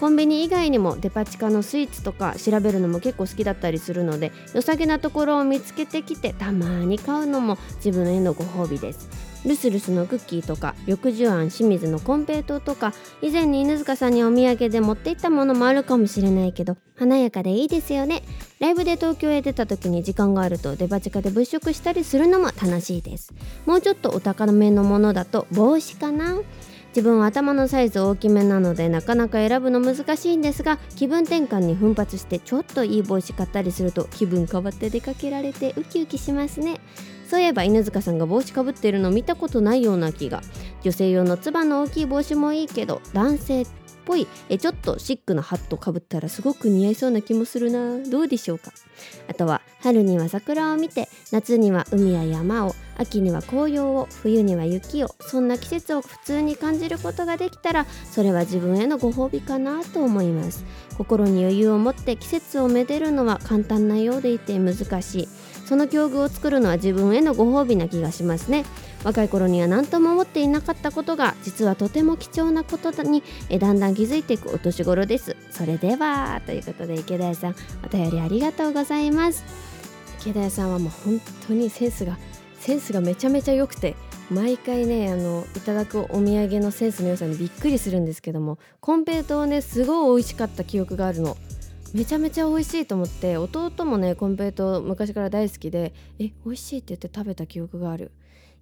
[0.00, 9.33] コンビニ以外にもデパ地下のスイーツとか調べるのも結構好きだったりするので良さげなところを見つけてきてたまに買うのも自分へのご褒美です。
[9.44, 18.22] ルスルスのクッキーとか緑寿庵清水のコンペイトとか以前に犬塚さんにお土産で持って行ったものもあるかもしれないけど華やかでいいですよね。
[18.60, 23.34] ライブで東京へ出た時に時間があるとデパ地下で物色したりするのも楽しいです。
[23.66, 26.40] もうちょっとお高めのものだと帽子かな？
[26.88, 36.78] 自分は頭のサイズ大きめなのでなかなか選ぶの難しいんですが気分転換に奮発してちょっといい帽子買ったりすると気分変わって出かけられてウキウキしますね。
[37.28, 40.42] そういえば犬塚さんが帽子かぶってるの見たことないような気が。
[40.82, 43.66] 女性用のつばの大きい帽子もいいけど男性っ
[44.04, 44.26] ぽい。
[44.50, 47.98] えちょっとシックなハットかぶったらすごく似合いそうな気もするな。
[48.10, 48.70] どうでしょうか？
[49.28, 52.74] あとは春には桜を見て夏には海や山を。
[52.96, 60.64] 秋には紅葉を冬には雪をそんな季節を普通に感じることができたらそれは自分へのご褒美かなと思います。
[60.96, 65.28] 心に余裕を持って季節をめでるのは簡単なようでいて難しい。
[65.64, 68.64] その境遇を作るのは自分へのご褒美な気がしますね。
[69.02, 75.36] 若い頃には何とも思っていなかったことが実はとても貴重なことにえだんだん気づいていくお年頃です。
[75.50, 79.44] それではということで池田屋さんお便りありがとうございます。
[80.20, 82.16] 池田屋さんはもう本当にセンスが
[82.58, 83.94] センスがめちゃめちゃ良くて
[84.30, 91.36] 毎回ねあのいただくお土産のセンスの良さにびっくりするんですけどもコンペイトーねすごい美味しかった記憶があるの。
[91.94, 98.10] めちゃめちゃ美味しいと思って弟もねコンペイト昔から大好きでえ美味しいって言って食べた記憶がある。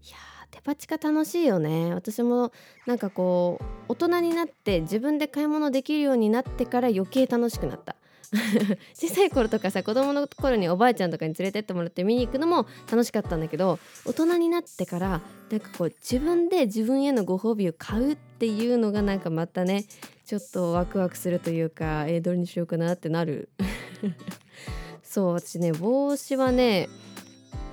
[0.04, 1.94] いやーデパ地下楽しいよね。
[1.94, 2.52] 私も
[2.86, 7.96] なんかこう大人になって自分で買い物できるようになってから余計楽しくなった。
[8.94, 19.84] 小さい頃とかさ子供の頃におばあちゃんとかに連れてってもらって見に行くのも楽しかったんだけど大人になってからなんかこう自分で自分へのご褒美を買うっていうのがなんかまたね
[20.24, 23.50] ちょっとワクワクするというかえー、どれにしようかなってなる。
[25.02, 26.88] そう私ね帽子はね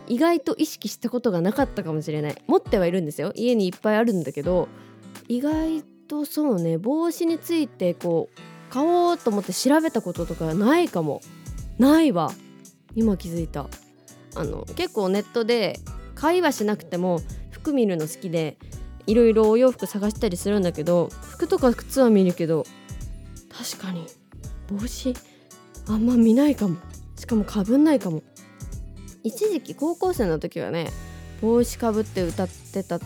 [0.08, 2.36] 意外と意識したことがなかったかもしれない。
[2.48, 3.32] 持ってはいるんですよ。
[3.36, 4.68] 家にいっぱいあるんだけど
[5.30, 11.22] 意外とそうね帽子についてこう買おうと思って調べたこととかないかも。
[11.78, 12.32] ないわ。
[12.96, 13.68] 今気づいた。
[14.36, 15.80] あの結構ネットで
[16.16, 18.58] 買いはしなくても服見るの好きで
[19.08, 22.64] いろいろお洋服探したりするんだけど服とか靴は見るけど
[23.50, 24.06] 確かに
[24.68, 25.14] 帽子
[25.88, 26.78] あんま見ないかも。
[27.16, 28.24] しかもかぶんないかも。
[29.24, 30.92] 一時期高校生の時はね
[31.42, 33.00] 帽子かぶって歌ってたあ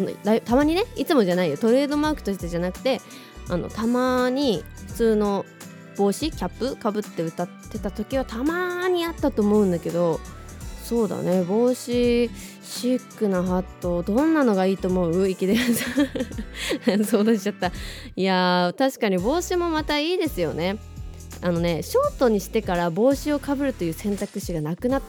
[0.00, 1.56] のたまにねいつもじゃないよ。
[1.56, 3.00] トレードマークとしてじゃなくて
[3.48, 5.44] あのたまに普通の
[5.96, 10.20] 帽子キャップかぶって歌ってた時はたまにあったと思うんだけど
[10.82, 11.42] そうだね。
[11.42, 12.30] 帽子
[12.62, 15.28] シックなハットどんなのがいいと思う？
[15.28, 16.02] 池田さ
[16.96, 17.72] ん相談しちゃった。
[18.14, 20.78] いや確かに帽子もまたいいですよね。
[21.42, 25.02] あのねショートにしてから帽子をかぶるという選択肢がなくなっ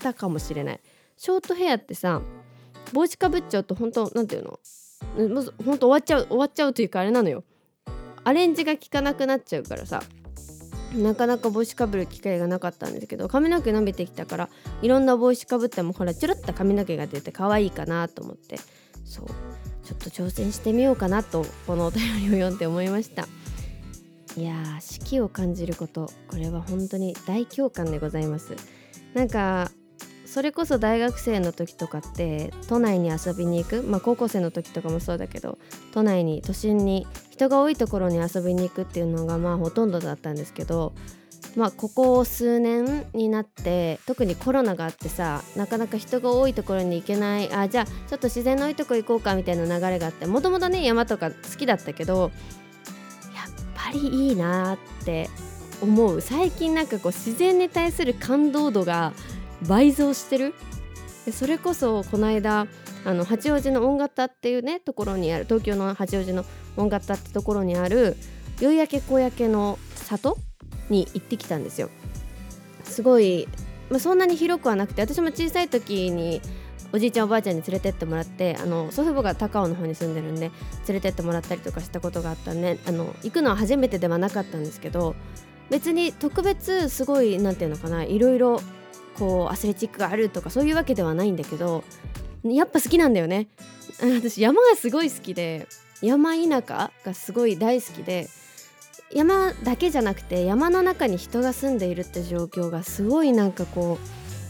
[0.00, 0.80] たかもしれない。
[1.16, 2.20] ショートヘアってさ
[2.92, 4.60] 帽子かぶっちゃうと本当なんていうの？
[5.64, 7.42] 本当終わっちゃう終わっちゃうというかあれなのよ。
[8.26, 10.02] アレンジが効かなくなっちゃうからさ。
[10.94, 14.48] なかなか帽子かぶる機会がなかったんですけど髪の毛伸びてきたから
[14.80, 18.58] いろんな帽子かぶってもほらチュルッと髪の毛が出て可愛いかなと思って。
[19.04, 19.26] そう。
[19.84, 23.28] ちょっと挑戦してみようかなとこのお便りを読んで思いました。
[24.36, 26.10] いやー四季を感じること。
[26.28, 28.56] これは本当に大共感でございます。
[29.14, 29.70] なんか
[30.36, 35.56] それこそ大学生の時とかって都内に遊びに行くまあ高校生の時とかもそうだけど
[35.92, 40.92] 都内に都心に人が多いところに遊びに行くっていうのがまあほとんどだったんですけど
[41.56, 52.30] まあここ数年になって特にコロナがあってさなかなか人が多いところに行けないあじゃあちょっと自然の多いとこ行こうかみたいな流れがあってもともとね山とか好きだったけど
[53.34, 55.30] やっぱりいいなって
[55.82, 56.20] 思う。
[56.20, 59.12] 最近なんかこう自然に対する感動度が
[59.62, 60.54] 倍増してる？
[61.32, 62.66] それこそこの間
[63.04, 66.44] あの八王子の音型っていうねところにある東京の八王子の
[66.76, 68.16] 音型ってところにある
[68.60, 70.38] 夕焼け小焼けの里
[70.88, 71.90] に行ってきたんですよ。
[72.84, 73.48] すごい、
[73.90, 76.40] まあ、そんなに広くはなくて私も小さい時に
[76.92, 80.52] おじいちゃんおばあちゃんに連れてってもらってあの祖父母が高尾の方に住んでるんで
[80.86, 85.16] 連れてってもらったりとかしたことがあったんであの行くのは初めてではなかったんですけど
[85.68, 88.60] 別に特別すごい何て言うのかないろいろ
[89.18, 91.84] こうアスレチックがあるとかそういうわけではないんだけど
[92.44, 93.48] やっぱ好きなんだよね。
[94.00, 95.66] 私山がすごい好きで
[96.02, 98.28] 山田舎がすごい大好きで
[99.12, 103.98] 山だけじゃなくて山の中に人が住んでいるって状況がすごいなんかこ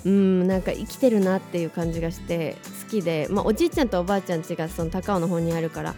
[0.05, 5.95] ううんなんか生きてるなっていう感じがして好きで、まあ、おじいちゃんとおばあちゃん家がその高尾の方にあるから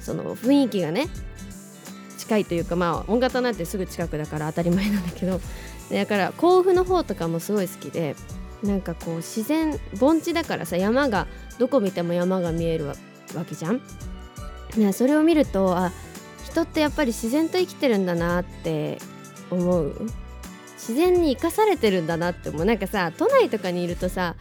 [0.00, 1.08] その雰囲気がね
[2.18, 5.40] 近いというかまあ音型なんてすぐ近くだから当たり前なんだけど
[5.90, 8.16] だから甲府の方とかもすごい好きで
[8.62, 11.26] なんかこう自然盆地だからさ山が
[11.58, 12.94] どこ見ても山が見えるわ
[13.48, 13.80] けじゃん。
[14.76, 15.92] ね、それを見るとあ
[16.44, 18.98] 人ってやっぱり自然と生きてるんだなって
[19.50, 20.06] 思う
[20.74, 24.36] 自然に生かされてるんだなって思うなんかさ都内とかにいるとさ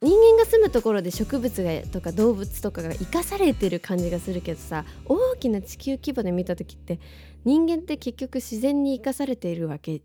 [0.00, 7.00] 人間が住むところで植物がとか動物とかが生かされてる感じがするけどさ大きな地球規模で見た時って
[7.44, 10.00] 人間って結局自然に生かされているわけ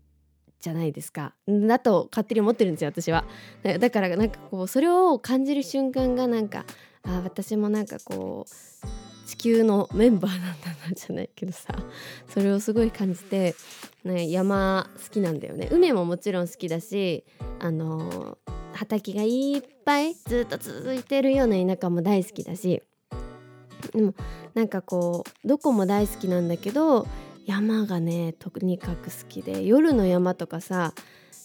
[0.64, 1.34] じゃないですか。
[1.46, 3.24] だと勝手に思ってるんですよ私は。
[3.62, 6.64] だからなんかこうそれを感じる瞬間がなんか
[7.02, 11.74] あ私もなんかこう地球のメンバーなんだなじゃないけどさ。
[12.28, 13.54] それをすごい感じて、
[14.04, 15.68] ね、山好きなんだよね。
[15.70, 17.24] 海ももちろん好きだし
[17.60, 18.38] あの
[18.72, 22.82] 畑がいっぱいずっと続いてるような田舎も大好きだし。
[23.92, 24.14] でも
[24.54, 27.06] なんかこうどこも大好きなんだけど
[27.46, 30.94] 山がねとにかく好きで夜の山とかさ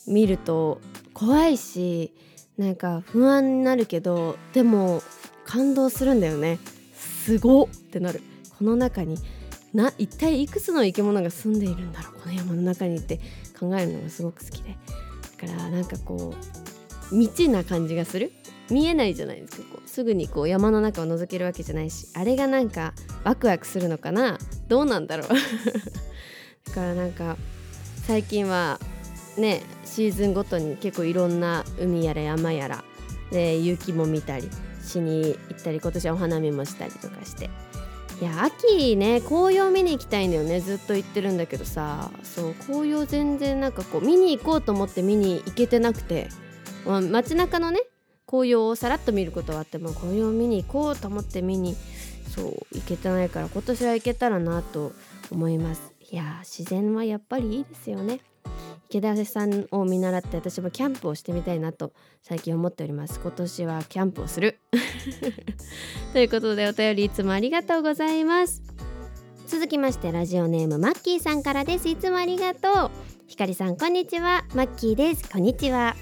[0.08, 0.80] 見ると
[1.14, 2.14] 怖いし
[2.58, 5.02] なんか不安になるけどでも
[5.46, 6.60] 感動するんだよね。
[6.94, 8.22] すごってなる。
[8.58, 9.18] この中に
[9.74, 12.14] な一体いくつの生き物が住んでいるんだろう？
[12.22, 13.20] この山の中にって
[13.60, 14.78] 考えるのがすごく好きで。
[15.42, 16.34] だからなんかこ
[17.12, 18.32] う未知な感じがする。
[18.70, 19.90] 見えないじゃないですかこう。
[19.90, 25.30] すぐにこう山の中を覗けるわけじゃないしあれがなんかワクワクするのかなどうなんだろう。
[26.70, 27.38] だからなんか
[28.06, 28.80] 最近は
[29.38, 32.84] ねシーズンごとに結構いろんな海やら山やら
[33.32, 34.50] で雪も見たり
[34.84, 37.50] しに行ったり今年はお花見もしたりとかして。
[38.22, 42.12] いや秋ね紅葉見に行きたいんだよねずっと言ってるんだけどさ。
[42.24, 46.28] そう紅葉全然なんかこう見に行こうと思って見に行けてなくて、
[46.86, 47.80] まあ、街中のね
[48.30, 51.76] 紅葉をさらっと見ることはあっても紅葉を見に行こうと思って見に
[52.28, 54.92] そう行けてないから今年は行けたらなと
[55.32, 55.94] 思います。
[56.12, 58.20] いや自然はやっぱりいいですよね。
[58.88, 63.20] 池田さんを見習って私もキャンプをしてみたいなと最近思っております。
[63.20, 64.60] 今年はキャンプをする。
[66.14, 68.62] ということでお便りいつもありがとうございます。
[69.48, 71.90] 続きましてラジオネームマッキーさんからです。
[71.90, 72.92] いつもありがとう。
[73.26, 74.46] ひかりさんこんにちは。
[74.54, 75.28] マッキーです。
[75.28, 75.96] こんにちは。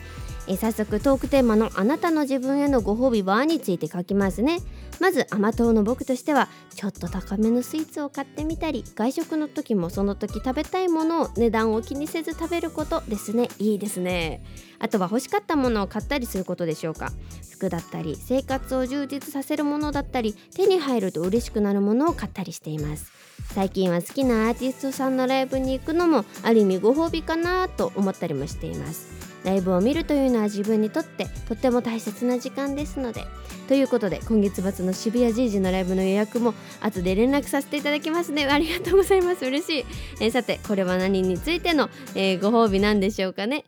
[0.47, 4.59] え早速トークテーマのあなたの自分へのご褒美はについて書きますね。
[4.99, 13.49] まず甘党の僕としてはちょっと高めのスイーツを買ってみたり外食の時もその時食べたいものを値段を気にせず食べることですね。
[13.59, 14.43] いいですね。
[14.79, 17.11] あとは欲しかったものを買ったりすることでしょうか。
[17.51, 23.11] 服だったり生活を充実させるものだったり手に入ると嬉しくなるものを買ったりしています。
[23.53, 29.16] 最近は好きなアーティストさんのライブに行くのもある意味ご褒美かなと思ったりもしています。
[29.43, 33.25] ライブを見るというのは自分にとってとっても大切な時間ですので。
[33.67, 38.45] ということで今月末の渋谷 G 時のライブの予約も後で連絡させていただきますね。
[38.45, 39.45] ありがとうございます。
[39.45, 39.85] 嬉しい、
[40.21, 43.65] えー、さてこれは何についての、えー、ご褒美なんでしょうかね。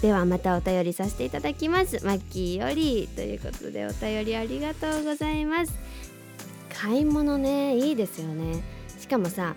[0.00, 2.04] ではまたお便りさせていただきます。
[2.04, 5.72] マッキーよりということでお便りありがとうございます。
[6.72, 8.62] 買い物ねいいですよね。
[8.98, 9.56] しかもさ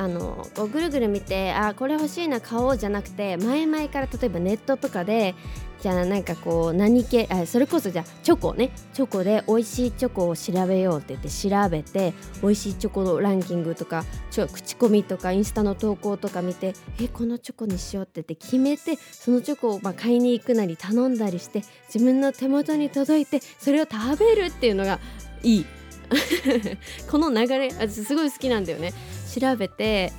[0.00, 5.34] あのこうぐるぐる見てあこれ欲しいな買おうじゃなくて前々から例えばネットとかで
[5.82, 8.70] じゃあなんかこう何系あそれこそじゃあチョコね。
[8.94, 24.98] チョコで美味しいチョコを調べようって言って調べて美味しいチョコのランキングとかちょ口コミとかインスタの投稿とか見てえこのチョコにしようって言って決めてそのチョコをまあ買いに行くなり頼んだりして自分の手元に届いてそれを食べるっていうのが
[25.42, 25.66] いい。
[27.10, 28.92] この流れ私すごい好きなんだよね。
[29.30, 30.12] 調べて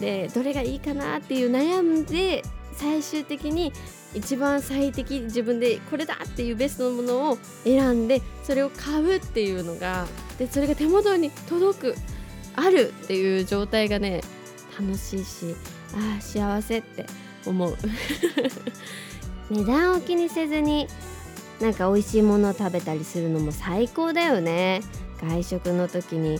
[0.00, 2.42] でどれがいいかなっていう悩んで
[2.72, 3.72] 最終的に
[4.14, 10.06] 一番最適自分でこれだっていうベストのものを選んでそれを買うっていうのが
[10.38, 11.94] でそれが手元に届く
[12.54, 14.22] あるっていう状態がね
[14.78, 15.54] 楽しいし
[15.94, 17.06] ああ幸せって
[17.46, 17.76] 思う。
[19.50, 20.86] 値段を気にせずに
[21.60, 24.82] なんか美味しいものを食べたりするのも最高だよね。
[25.20, 26.38] 外食の時に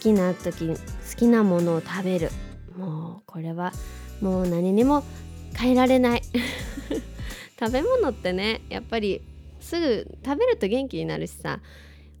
[0.00, 0.76] きな時好
[1.16, 2.30] きなものを食べる。
[2.76, 3.72] もうこれは
[4.20, 5.04] もう何にも
[5.54, 6.22] 変えられない。
[7.58, 9.22] 食べ物ってねやっぱり
[9.60, 11.60] すぐ食べると元気になるしさ。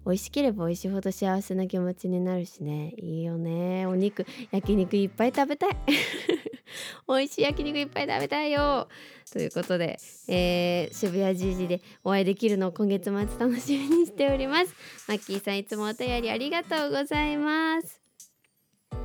[0.06, 2.94] 美味しければ美味しいほど幸せな気持ちになるしね。
[2.96, 3.86] いいよね。
[3.86, 5.76] お肉焼肉いっぱい食べたい。
[7.08, 8.86] 美味しい焼肉いっぱい食べたいよ。
[9.32, 9.98] ということで、
[10.28, 14.72] えー、渋谷十字でお会いできるのを今月末楽しみにしております。
[15.08, 18.00] マッキーさんいつもお便りありがとうございます。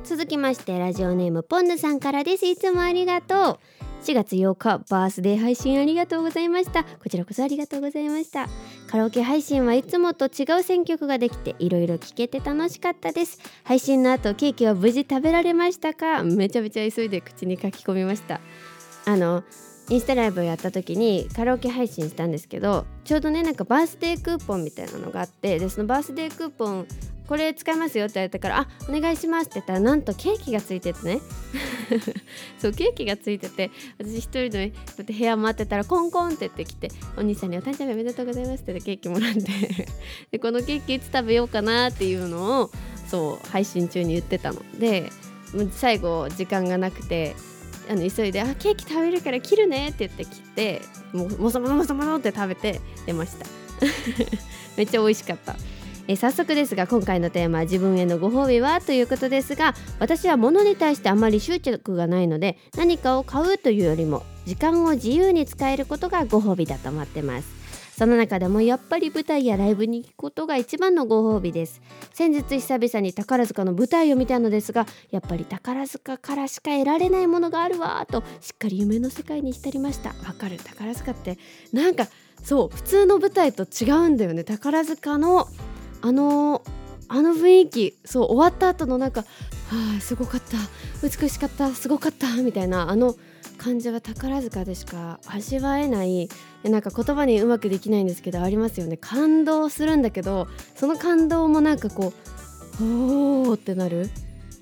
[0.04, 2.46] 続きましてラジオネームポンヌさんからです。
[2.46, 3.58] いつもありがとう。
[4.02, 6.82] 4月8日バースデー配信ありがとうございました。
[6.82, 8.48] こちらこそありがとうございました。
[8.88, 13.38] カラオケ配信はいつもと違う選曲ができていろいろ聴けて楽しかったです。
[13.62, 16.24] 配信の後ケーキは無事食べられましたか？
[16.24, 18.40] めちゃめちゃ急いで口に書き込みました。
[19.04, 19.44] あの
[19.88, 26.86] インスタライブをやった時にカラオケ配信したんですけどちょうどねなんかバースデークーポンみたいなのがあってでそのバースデークーポン
[27.26, 31.20] これ使いますよって言われたからあお願いしますって言ったらなんとケーキがついててね。
[32.58, 39.40] そうケーキがついてて私一人で、ね、こうやって部屋待ってたらコンコンって言ってきてお兄さんにお誕生日おめでとうございますってケーキもらって。
[40.30, 42.70] でこのケーキいつ食べようかなっていうのを
[43.08, 44.62] そう配信中に言ってたの。
[44.78, 45.10] で
[45.72, 47.36] 最後時間がなくて
[47.90, 53.46] あの急いで「あケーキ食べるから切るね」って言って切ってももそもそもそもそって食べて出ました。
[54.76, 55.56] めっちゃ美味しかった。
[56.08, 67.62] え早速ですが今回のテーマは自分へのご褒美はということですが私は物に対してあまり執着がないので何かを買うというよりも時間を自由に使えることがご褒美だと思ってます。
[67.96, 71.80] その中でもやっぱり舞台やライブに行くことが一番のご褒美です。
[72.12, 80.08] 先日久々に宝塚の舞台を見たのですがやっぱり宝塚からしか得られないものがあるわとしっかり夢の世界に浸りました。
[80.26, 80.56] わかる。
[80.56, 81.38] 宝塚って
[81.72, 82.08] なんか
[82.42, 84.42] そう普通の舞台と違うんだよね。
[84.42, 85.46] 宝塚の
[86.02, 86.62] あの
[87.08, 89.20] あの雰囲気そう終わった後のなんか
[89.68, 90.56] 「はあすごかった
[91.06, 93.16] 美しかったすごかった」みたいなあの
[93.58, 96.28] 感じは宝塚でしか味わえない
[96.64, 98.96] なんか言葉にうまくできないんですけどありますよね。
[98.96, 102.12] 感動するんだけどその感動もなんかこ
[102.80, 104.10] う「おー」ってなる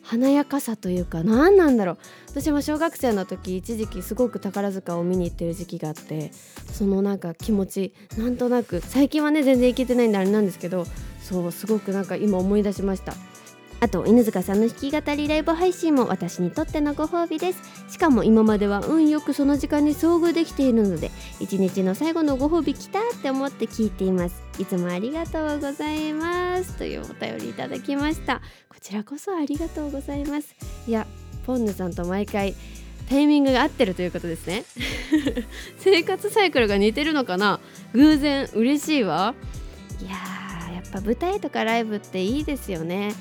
[0.02, 1.98] 華やかさというか何なんだろう。
[2.30, 6.30] 私も小学生の時一時期すごく宝塚を見に行ってる時期があって
[6.72, 10.86] そのなんか気持ちなんとなく最近はね全然行けてないんであれなんですけど
[11.22, 13.14] そうすごくなんか今思い出しました。
[13.82, 17.62] あと犬塚さんの弾き語りライブ配信も私にとってのご褒美です。
[17.88, 21.10] しかも今までは運よくその時間に遭遇できているので
[21.40, 24.42] 一日の最後のご褒美来たって思って聞いています。
[24.58, 26.76] いつもありがとうございます。
[26.76, 28.42] というお便りいただきました。
[28.68, 30.54] こちらこそありがとうございます。
[30.86, 31.06] いや
[31.46, 32.54] ポンヌさんと毎回
[33.08, 34.64] タイミングが合ってるということですね。
[35.80, 37.60] 生活サイクルが似てるのかな。
[37.94, 39.34] 偶然嬉しいわ。
[40.02, 40.39] いやー
[40.90, 43.14] ぱ舞台とかライブっていいですよね。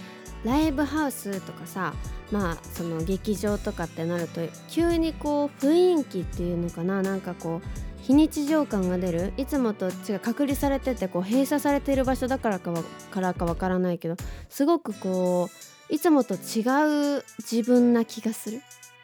[0.43, 1.93] ライブハウスとかさ
[2.31, 7.01] まあその劇場とかってなると急にこう雰囲気っていうのかな。
[7.01, 7.67] なんかこう
[8.01, 9.33] 非日常感が出る。
[9.37, 14.15] いつもと違う隔離されててこう閉鎖されている場所だからかわからかわからないけど
[14.47, 15.49] すごくこ
[15.89, 18.61] ういつもと違う自分な気がする。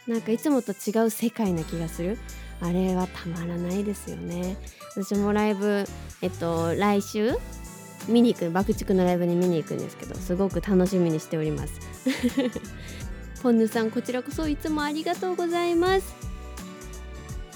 [0.07, 2.17] なんかいつもと違う世界な気がする。
[2.61, 4.55] あれはたまらないですよね。
[4.95, 5.83] 私もライブ
[6.21, 7.33] えっと来週
[8.07, 11.79] 見に行く爆竹のライブに見に行くんですけどすごく楽しみにしております。
[13.41, 16.15] ポンヌさんこちらこそいつもありがとうございます。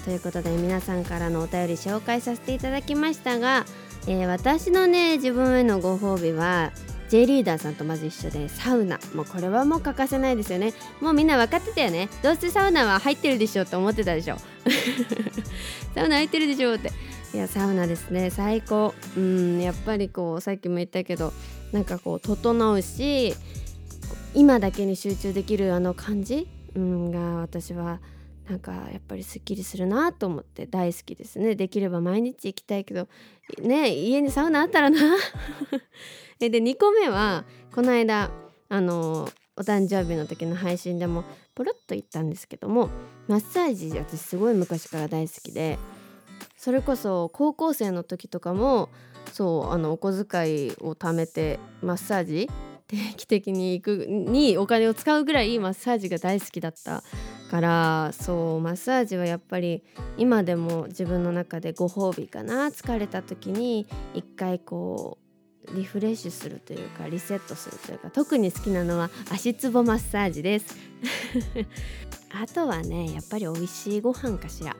[0.04, 3.66] ということで皆さんからのお便り紹介させていただきましたが、
[4.06, 6.72] えー、私のね自分へのご褒美は
[7.10, 9.00] J リーダーさんとまず一緒でサウナ。
[9.14, 10.72] もうこれはもう欠かせないですよね。
[11.00, 12.08] もうみんな分かってたよね。
[12.22, 14.36] どうせサウナは入ってるでしょって思ってたでしょ。
[15.92, 16.92] サウナ入ってるでしょって。
[17.32, 18.30] いやサウナですね。
[18.30, 18.92] 最高。
[19.16, 21.32] うんやっぱりこうさっきも言ったけど
[21.72, 23.34] なんかこう整うし
[24.34, 28.00] 今だけに集中できるあの感じ、うん、が私は
[28.48, 31.54] なんかやっぱりすっきりするなと思って大好きですね。
[31.54, 33.08] できれば毎日行きたいけど
[33.62, 34.98] ね家にサウナあったらな。
[36.40, 38.32] で2個目はこの間
[38.68, 41.22] あのお誕生日の時の配信でも
[41.54, 42.88] ポロッと言ったんですけども
[43.28, 45.78] マッサージ私すごい昔から大好きで
[46.60, 48.90] それこそ高校生の時とかも
[49.32, 52.50] そうあのお小遣いを貯めてマッサージ
[52.86, 57.02] 定期的に行くにお金を使うぐらいマッサージが大好きだった
[57.50, 59.82] からそうマッサージはやっぱり
[60.18, 65.16] 今でも自分の中でご褒美かな疲れた時に一回こ
[65.72, 70.76] うリフレッシュするというかリセットするというか特に好きなのは足つぼマッサージです。
[72.38, 74.76] あとはねやっぱり美味しいご飯かしら。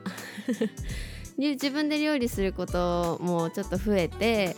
[1.36, 4.56] 自分で料理することもちょっと増えて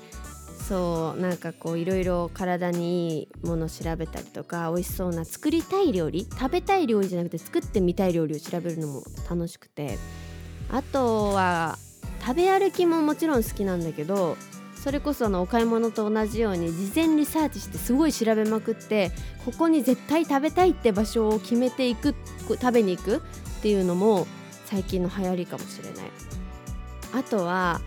[0.68, 9.98] そうなんかこういろいろ体にいいものを調べたりとか美味しそうな作りたい料理食べたい料理じゃなくて作ってみたい料理を調べるのも楽しくて
[10.70, 11.78] あとは
[12.24, 14.36] 食べ歩きももちろん好きなんだけど
[14.76, 19.12] それこそあのお買い物と同じように事前リサーチしてすごい調べまくって
[19.44, 22.14] ここに絶対食べたいって場所を決めていく
[22.48, 23.20] 食べに行くっ
[23.62, 24.26] ていうのも
[24.64, 26.31] 最近の流行りかもしれない。
[27.12, 27.80] あとは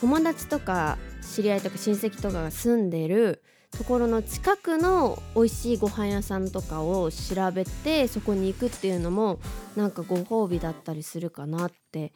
[0.00, 9.38] 友達とか知り合いとか親戚とかが住んでるところの近くの美味しいご飯屋さんとかを調べてそこに行くっていうのも
[9.76, 12.12] なんかご褒美だったりするかなって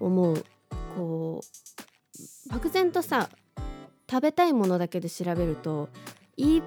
[0.00, 0.44] 思う。
[0.96, 1.40] こ
[2.48, 3.28] う漠然とさ
[4.10, 5.90] 食べたいものだけで調べると
[6.36, 6.62] いっ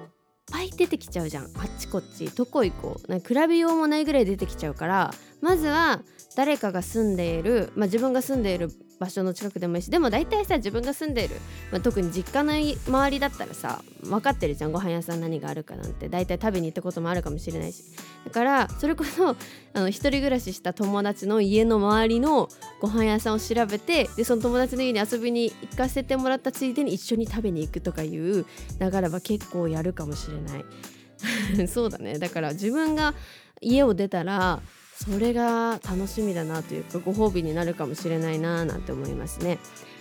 [0.50, 1.44] ぱい出てきちゃうじゃん。
[1.44, 2.28] あっちこっち。
[2.28, 3.10] どこ行こう。
[3.10, 6.02] なんか比べようもないぐらい出てきちゃうからまずは
[6.36, 8.70] 誰かが住んでいる、まあ、自分が住んでいる
[9.00, 11.34] 場所の近くでもいいしでも大体さ自分が住んでる、
[11.72, 12.52] まあ、特に実家の
[12.86, 14.72] 周りだったらさ分かってるじゃん。
[14.72, 16.08] ご飯屋さん何があるかなんて。
[16.08, 17.82] 大体食べに行ったこともあるかもしれないし。
[18.24, 22.48] だからそれこそあの一人暮らしした友達の家の周りの
[22.80, 28.44] ご飯屋さんを調べてでその友達の家に遊びに行かせてもらったついでに一緒に食べに行くとかいう
[28.80, 31.68] 流れは結構やるかもしれない。
[31.68, 32.18] そうだね。
[32.18, 33.14] だから自分が
[33.62, 34.60] 家を出たら
[35.04, 39.58] それが楽しみだなというかご褒美になるかもしれないななんて思いますね。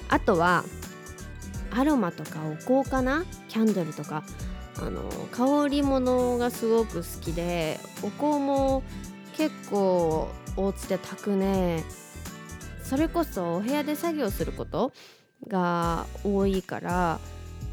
[0.10, 0.64] あとは
[1.72, 3.26] アロマとかお香かな？
[3.48, 4.24] キャンドルとか。
[4.82, 8.82] あの香り物がすごく好きでお香も
[9.36, 11.84] 結構お家で炊くね。
[12.82, 14.94] それこそお部屋で作業すること
[15.50, 17.20] が多いから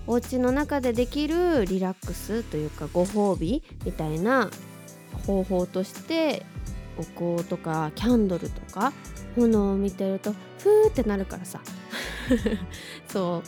[0.08, 4.50] お家の中でできるリラックスというかご褒美みたいな
[5.28, 6.44] 方法として
[6.98, 8.92] お香とかキャンドルとか
[9.34, 11.60] 炎を見てるとふーってなるからさ。
[13.08, 13.42] そ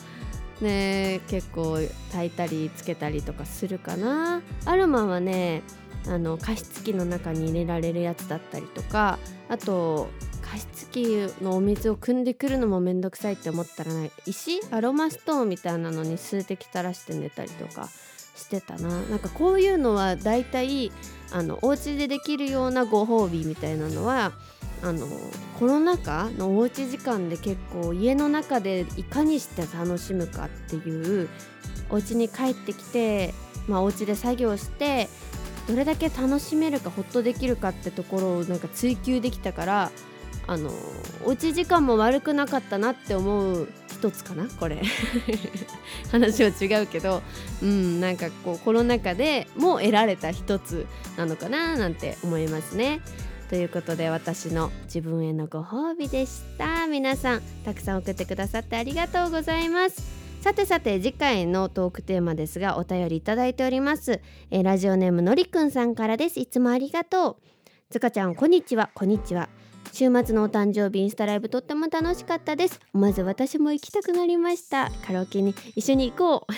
[0.61, 0.65] う。
[0.65, 1.79] ね結構
[2.11, 4.43] 炊いたりつけたりとかするかな。
[4.65, 5.63] アロマはね
[6.07, 9.19] あの加湿器の中に入れられるやつだったりとか
[9.49, 10.09] あと
[10.43, 17.89] 加湿器のお水を汲んでくるのもめんどくさいって思ったらね石アロマストーンみたいなのに数滴垂らして寝たりとか
[18.35, 18.89] してたな。
[18.89, 20.93] なんかこういうのはだいたい
[21.31, 24.33] あのお家でできるようなご褒美みたいなのは
[24.83, 25.07] あの
[25.59, 31.29] コロナ禍のおうち時間で結構家の中でいかにして楽しむかっていう
[31.91, 33.35] お家に帰ってきて、
[33.67, 35.09] まあ、お家で作業して
[35.67, 39.91] どれだけ楽しめるかほっとできるかってところをなんか追求できたから
[40.47, 40.71] あの
[41.27, 43.69] おうち時間も悪くなかったなって思う
[43.99, 44.81] 一つかなこれ。
[46.13, 47.21] 話は違うけど
[47.63, 50.87] うんなんかこうコロナ禍でも得られた一つ
[51.17, 53.01] なのかななんて思いますね。
[53.51, 56.87] ということで私の自分へのご褒美でした。
[56.87, 60.03] 皆さんたくさん送ってくださってありがとうございます。
[60.43, 64.21] さてさて次回のトークテーマですがお便りいただいております、
[64.53, 66.39] えー、ラジオネームのりくんさんからです。
[66.39, 67.37] いつもありがとう。
[67.91, 68.91] つかちゃんこんにちは。
[68.95, 69.49] こんにちは。
[69.93, 72.81] 週末のお誕生日インスタライブとっても楽しかったです。
[72.93, 74.91] まず私も行きたくなりました。
[75.07, 76.53] カラオケに一緒に行こう、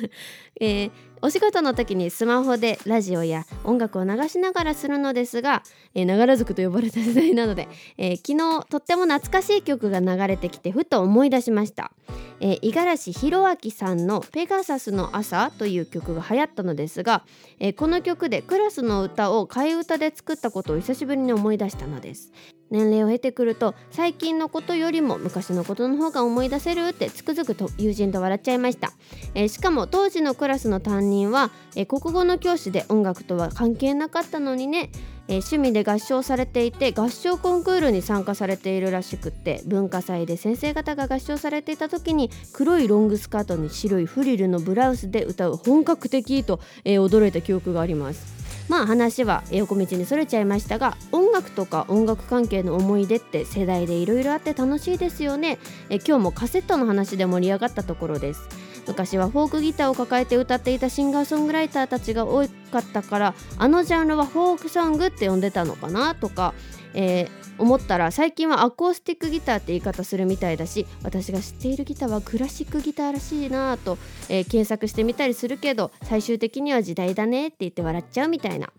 [0.60, 0.90] えー、
[1.24, 5.62] お仕事の時にスマホでラジオや音楽を流しながらするのですが
[5.94, 11.92] ながら族と呼ばれた世代なので、えー、昨日とっても懐かしい曲が流れてきてふと思い出しました、
[12.40, 17.24] 五十嵐弘明さんの「ペガサスの朝」という曲が流行ったのですが、
[17.60, 22.32] えー、この曲でクラスの歌を替え歌で作ったことを久しぶりに思い出したのです。
[22.72, 28.92] 年齢を経てくると最近のことよりも昔のことの方が思い出せるってつくづくと友人と笑っちゃいました、
[29.34, 34.90] えー、しかも当時のクラスの担任は、え国語の教師で音楽とは関係なかったのにね。
[35.28, 48.41] えー、趣味で合唱されていて合唱コンクールに参加されているらしくって文化祭で先生方が合唱されていた時に黒いロングスカートに白いフリルのブラウスで歌う本格的と、えー、驚いた記憶があります。
[48.72, 55.58] まあ話は横道にそれちゃいましたが音楽とか音楽関係の思い出って世代でいろいろあって楽しいですよね。
[55.90, 58.48] え今日もカセットの話で盛り上がったところです。
[58.86, 66.54] 昔はフォークギターを抱えて歌っていたシンガーソングライターたちが多かったからあのジャンルはフォークソングって呼んでたのかなとか、
[66.94, 73.98] えー思ったら最近はアコースティックギターって言い方するみたいだし私が知っているギターはクラシックギターらしいなぁと、
[74.28, 78.72] えー、検索してみたりするけど最終的には時代だねって言って笑っちゃうみたいな。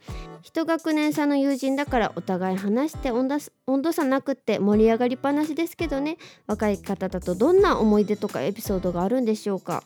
[0.44, 6.18] 一学年差の友人だからお互い話して温度差なくって盛り上がりっぱなしですけどね。
[6.48, 9.84] 若い方だとどんな思い出とかエピソードがあるんでしょうか。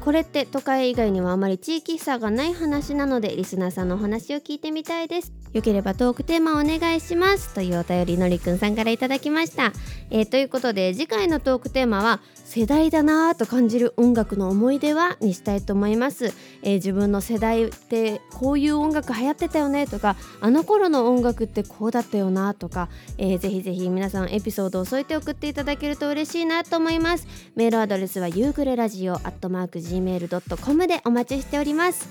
[0.00, 5.32] これって都会以外にはあまり地域差がない話なのでリスナーさんのお話を聞いてみたいです。
[5.52, 7.54] よければトークテーマお願いします。
[7.54, 9.72] というお便りのりくんさんからいただきました、
[10.10, 16.26] えー、ということで次回のトークテーマは世代だなぁと感じる音楽の思い出はにしたいと思います、
[16.62, 27.26] えー、自分の世代ってこういう音楽流行ってたよねとかあの頃の音楽ってこうだったよなとか、えー、ぜひぜひ皆さんエピソードを添えて送っていただけると嬉しいなと思います。
[27.54, 32.08] メールアドレスは夕暮れラジオアットマーク gmail.com でお待ちしております。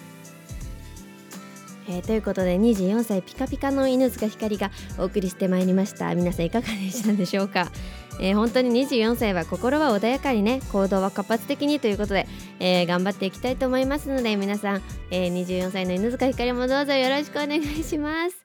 [1.87, 6.13] えー、ということで24歳ピカピカの犬塚ひかりがお送りしてまいりました。
[6.15, 7.71] 皆さんいかがでしたでしょうか？
[8.21, 12.27] えー、本当に24歳は心は穏やかにね行動は活発的にということで、
[12.59, 18.37] えー、頑張っていきたいと思いますので皆さん、えー、24歳の犬塚ひかりもどうぞよろしくお願いします。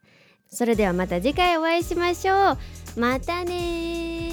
[0.53, 2.53] それではまた次回お会いしましょ
[2.97, 3.01] う。
[3.01, 4.30] またね